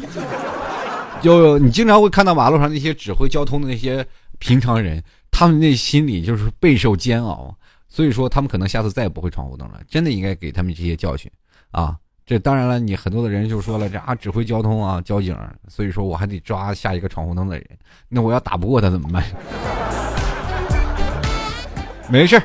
[1.21, 4.05] 就你经常会看到马路上那些指挥交通的那些
[4.39, 7.53] 平常人，他们那心里就是备受煎熬，
[7.89, 9.79] 所以说他们可能下次再也不会闯红灯了。
[9.87, 11.29] 真的应该给他们这些教训
[11.71, 11.95] 啊！
[12.25, 17.67] 这当然了，你很多的人就说了，这啊指挥交通啊交警，所以说我还得抓下一个闯红灯的人，
[18.07, 19.23] 那我要打不过他怎么办？
[22.09, 22.41] 没事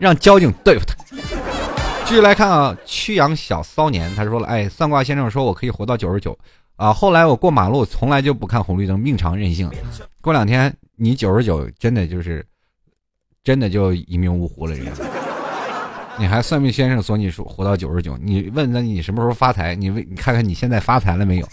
[0.00, 0.94] 让交警对付他。
[2.06, 6.36] 继续来看啊，曲阳小骚年，他说了：“哎，算卦先生说我可以活到九十九
[6.74, 6.92] 啊。
[6.92, 9.70] 后来我过马路从来就不看红绿灯，命长任性。
[10.20, 12.44] 过两天你九十九，真的就是
[13.44, 14.74] 真的就一命呜呼了。
[14.74, 14.92] 人家，
[16.18, 19.76] 你还算命先生说你说活到九十九，你问那你什么时候发财？
[19.76, 21.48] 你问你看看你现在发财了没有？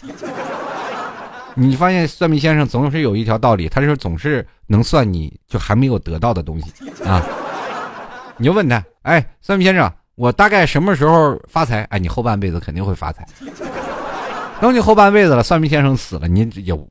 [1.53, 6.73] 你发现算命先生总是有一条道理，他是总是。”能算你就还没有得到的东西
[7.05, 7.25] 啊！
[8.38, 11.83] 你就问他，哎，算命先生，我大概什么时候发财？
[11.85, 13.25] 哎，你后半辈子肯定会发财。
[14.61, 16.88] 等你后半辈子了，算命先生死了，你有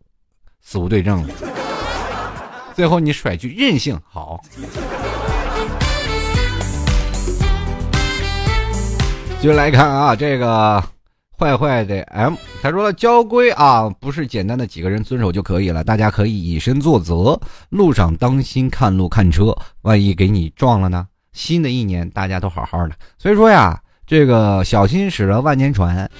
[0.60, 1.34] 死无对证了。
[2.74, 4.40] 最后你甩句任性好。
[9.40, 10.82] 继续来看啊，这个。
[11.38, 17.38] 坏坏的 M，他说了交规啊，不是简单的几个人遵守就可以了，大家可以以身作则，
[17.68, 21.06] 路上当心看路看车，万一给你撞了呢？
[21.36, 26.10] 新的一年大家都好好的，所以说呀，这个小心驶得万年船，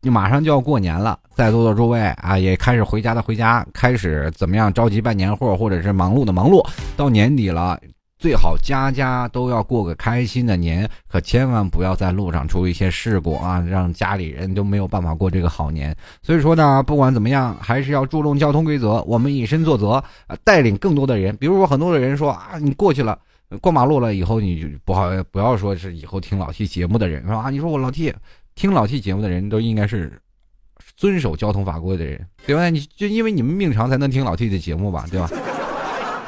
[0.00, 6.66] 你马上就要过年了，在座的诸位啊，也开始回家的回家，开始怎么样着急办年货，或者是忙碌的忙碌，
[6.96, 7.78] 到年底了。
[8.18, 15.92] 最好家家都要过个开心的年，可千万不要在路上出一些事故啊，让家里人都没有办法过这个好年。
[16.22, 20.02] 所以说呢，不管怎么样，还是要注重交通规则，我们以身作则，
[20.44, 21.36] 带领更多的人。
[21.36, 23.18] 比如说，很多的人说啊，你过去了，
[23.60, 27.50] 过马路了以后，你就不好，不要说是以后听老 T 节目的人是吧？
[27.50, 28.14] 你说我老 T
[28.54, 30.20] 听老 T 节目的人都应该是
[30.96, 32.68] 遵守交通法规的人，对吧？
[32.70, 35.28] 你就因为你们命长才能听老 T 的节目吧，对吧？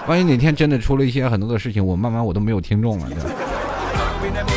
[0.07, 4.54] 万一哪天真的出了一些很多的事情，我慢慢我都没有听众了，对吧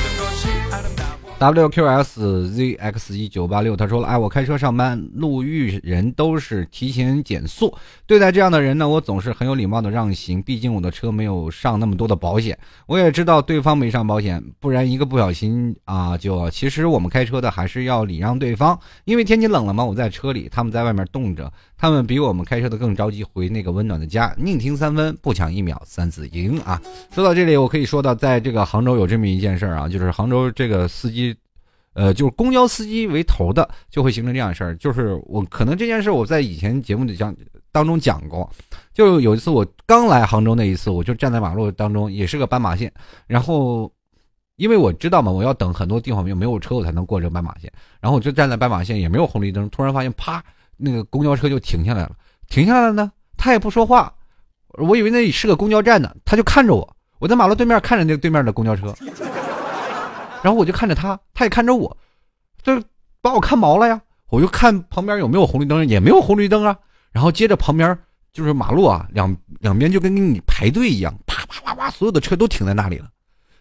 [1.39, 7.71] ？WQSZX 一九八六，他说了，哎，我开车上班，路遇人都是提前减速，
[8.07, 12.57] 对待这样的人呢，我总是很有礼貌的让行，毕竟我的车没有上那么多的保险，
[12.87, 26.81] 我也知道对方没上保险，不然一个不小心啊，就其实我们开车的还是要礼让对方，因为天气冷了嘛，我在车里，他们在外面冻着，他们比我们开车的更着急回那个温暖的家，宁停三分，不抢一秒，三字经啊。
[27.13, 31.26] 说到这里，我可以说到，在这个杭州有这么一件事儿啊，就是杭州这个司机。
[31.97, 34.77] 呃，就是公交司机为头的，就会形成这样的事儿。
[34.77, 37.35] 就是我可能这件事我在以前节目里讲
[37.71, 38.47] 当中讲过，
[38.93, 42.93] 就有一次我刚来杭州那一次，我就站在马路当中，也是个斑马线。
[43.25, 43.91] 然后，
[44.57, 47.73] 因为我知道嘛，我要等很多地方没有车，我才能过这个斑马线。
[47.99, 50.43] 然后我就站在斑马线，也没有红绿灯，突然发现啪，
[50.77, 52.11] 那个公交车就停下来了。
[52.47, 54.13] 停下来了呢，他也不说话，
[54.73, 56.95] 我以为那里是个公交站呢，他就看着我。
[57.17, 58.93] 我在马路对面看着那对面的公交车。
[60.47, 61.97] 然后我就看着他，他也看着我，
[62.63, 62.81] 这
[63.19, 64.01] 把我看毛了呀！
[64.29, 66.73] 我就看旁边有没有红绿灯，也没有红绿灯啊。
[67.11, 67.99] 然后接着旁边
[68.31, 73.09] 就是马路啊，两两边就跟跟你排队一样，啪啪啪啪，所有的车都停在那里了。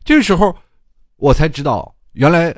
[0.05, 0.57] 这时候，
[1.17, 2.55] 我才知道，原来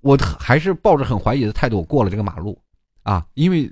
[0.00, 2.58] 我还是抱着很怀疑的态度过了这个马路
[3.02, 3.70] 啊，因为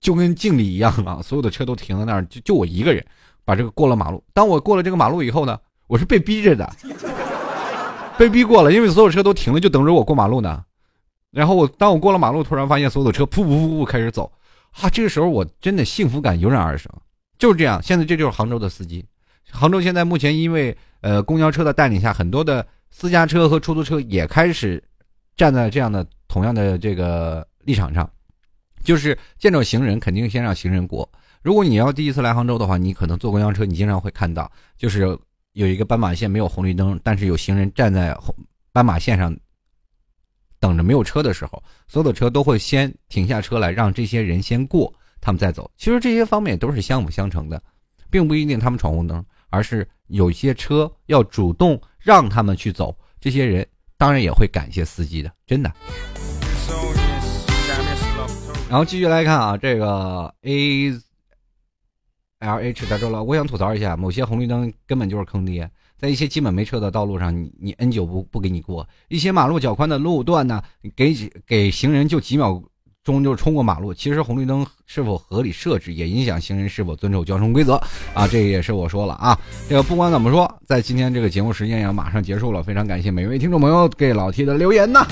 [0.00, 3.06] 就跟敬礼一样啊，所有的车都停在那儿，就就我一个人
[3.44, 4.20] 把这个过了马路。
[4.34, 5.56] 当我过了这个马路以后呢，
[5.86, 6.68] 我是被逼着的。
[8.18, 10.64] 被逼过了，因为所有车都停了，就等着我过马路呢。
[11.30, 14.30] 然后我当我过了马路，突然发现所有的车噗噗噗噗开始走，
[14.80, 16.92] 啊，这个时候我真的幸福感油然而生。
[17.38, 19.04] 就是这样，现在这就是杭州的司机。
[19.50, 24.82] 杭州现在目前因为呃公交车的带领下，很多的私家车和出租车也开始
[25.36, 28.08] 站在这样的同样的这个立场上，
[28.84, 31.08] 就是见着行人肯定先让行人过。
[31.42, 35.18] 如果你要第一次来杭州的话，你可能坐公交车，你经常会看到就是。
[35.52, 38.34] 有一个斑马线没有红绿灯，但是有行人站在红
[38.72, 39.36] 斑马线上
[40.58, 45.70] 等着没有车的时候，所有的车都会先停下车来让这些人先过，他们再走。
[45.76, 47.62] 其实这些方面都是相辅相成的，
[48.08, 52.96] 并不一定他们闯红灯，而是有些车要主动让他们去走。
[53.20, 53.66] 这些人
[53.98, 55.70] 当然也会感谢司机的，真的。
[58.70, 60.98] 然后继续来看啊，这个 A。
[62.42, 70.60] L H 他说了，我想吐槽一下，某些红绿灯根本就是坑爹，在一些基本没车的道路上，你你 N 九不不给你过；一些马路较宽的路段呢，
[70.96, 71.14] 给
[71.46, 72.60] 给行人就几秒
[73.04, 73.94] 钟就冲过马路。
[73.94, 77.74] 其实红绿灯是否合理设置，也影响行人是否遵守交通规则
[78.12, 78.26] 啊。
[78.26, 79.38] 这也是我说了啊。
[79.68, 85.06] 这个不管怎么说，在今天这个节目时间也马上结束了，非常感谢每位听众朋友给老 T 的留言呐。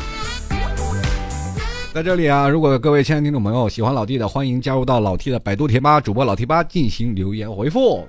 [1.92, 8.06] 在这里啊，如果各位亲爱的听众朋友喜欢老 T 的，欢迎加入到老 T 的百度贴吧主播老 T 吧进行留言回复。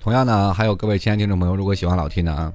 [0.00, 2.52] 同样呢，还有各位亲爱的听众朋友，如果喜欢老 T 呢，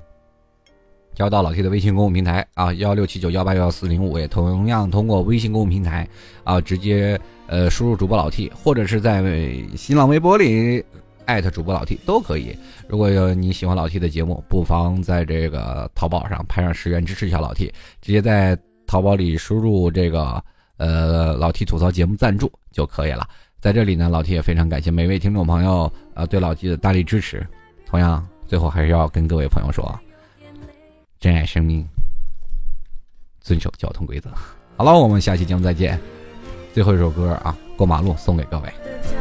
[1.16, 6.06] 加入到老 T 的微信公众平台啊，幺六七九幺八幺四零五，也同样通过微信公众平台
[6.44, 7.18] 啊，直接
[7.48, 9.24] 呃输入主播老 T，或者是在
[9.74, 10.84] 新浪微博里
[11.24, 12.54] 艾特主播老 T 都可以。
[12.90, 18.60] 如果有你喜欢老 T 的节目，不妨在这个淘宝上拍上十元支持一下老 T，直接在。
[18.90, 20.44] 淘宝里输入这个
[20.78, 23.30] 呃老 T 吐槽节目赞助就可以了。
[23.62, 27.46] 在这里呢，老 T 也非常感谢每位听众朋友呃对老 T 的大力支持。
[27.86, 29.96] 同样，最后还是要跟各位朋友说，
[31.20, 31.86] 珍爱生命，
[33.42, 34.32] 遵守交通规则。
[34.76, 36.00] 好了，我们下期节目再见。
[36.74, 39.19] 最后一首歌啊，过马路送给各位。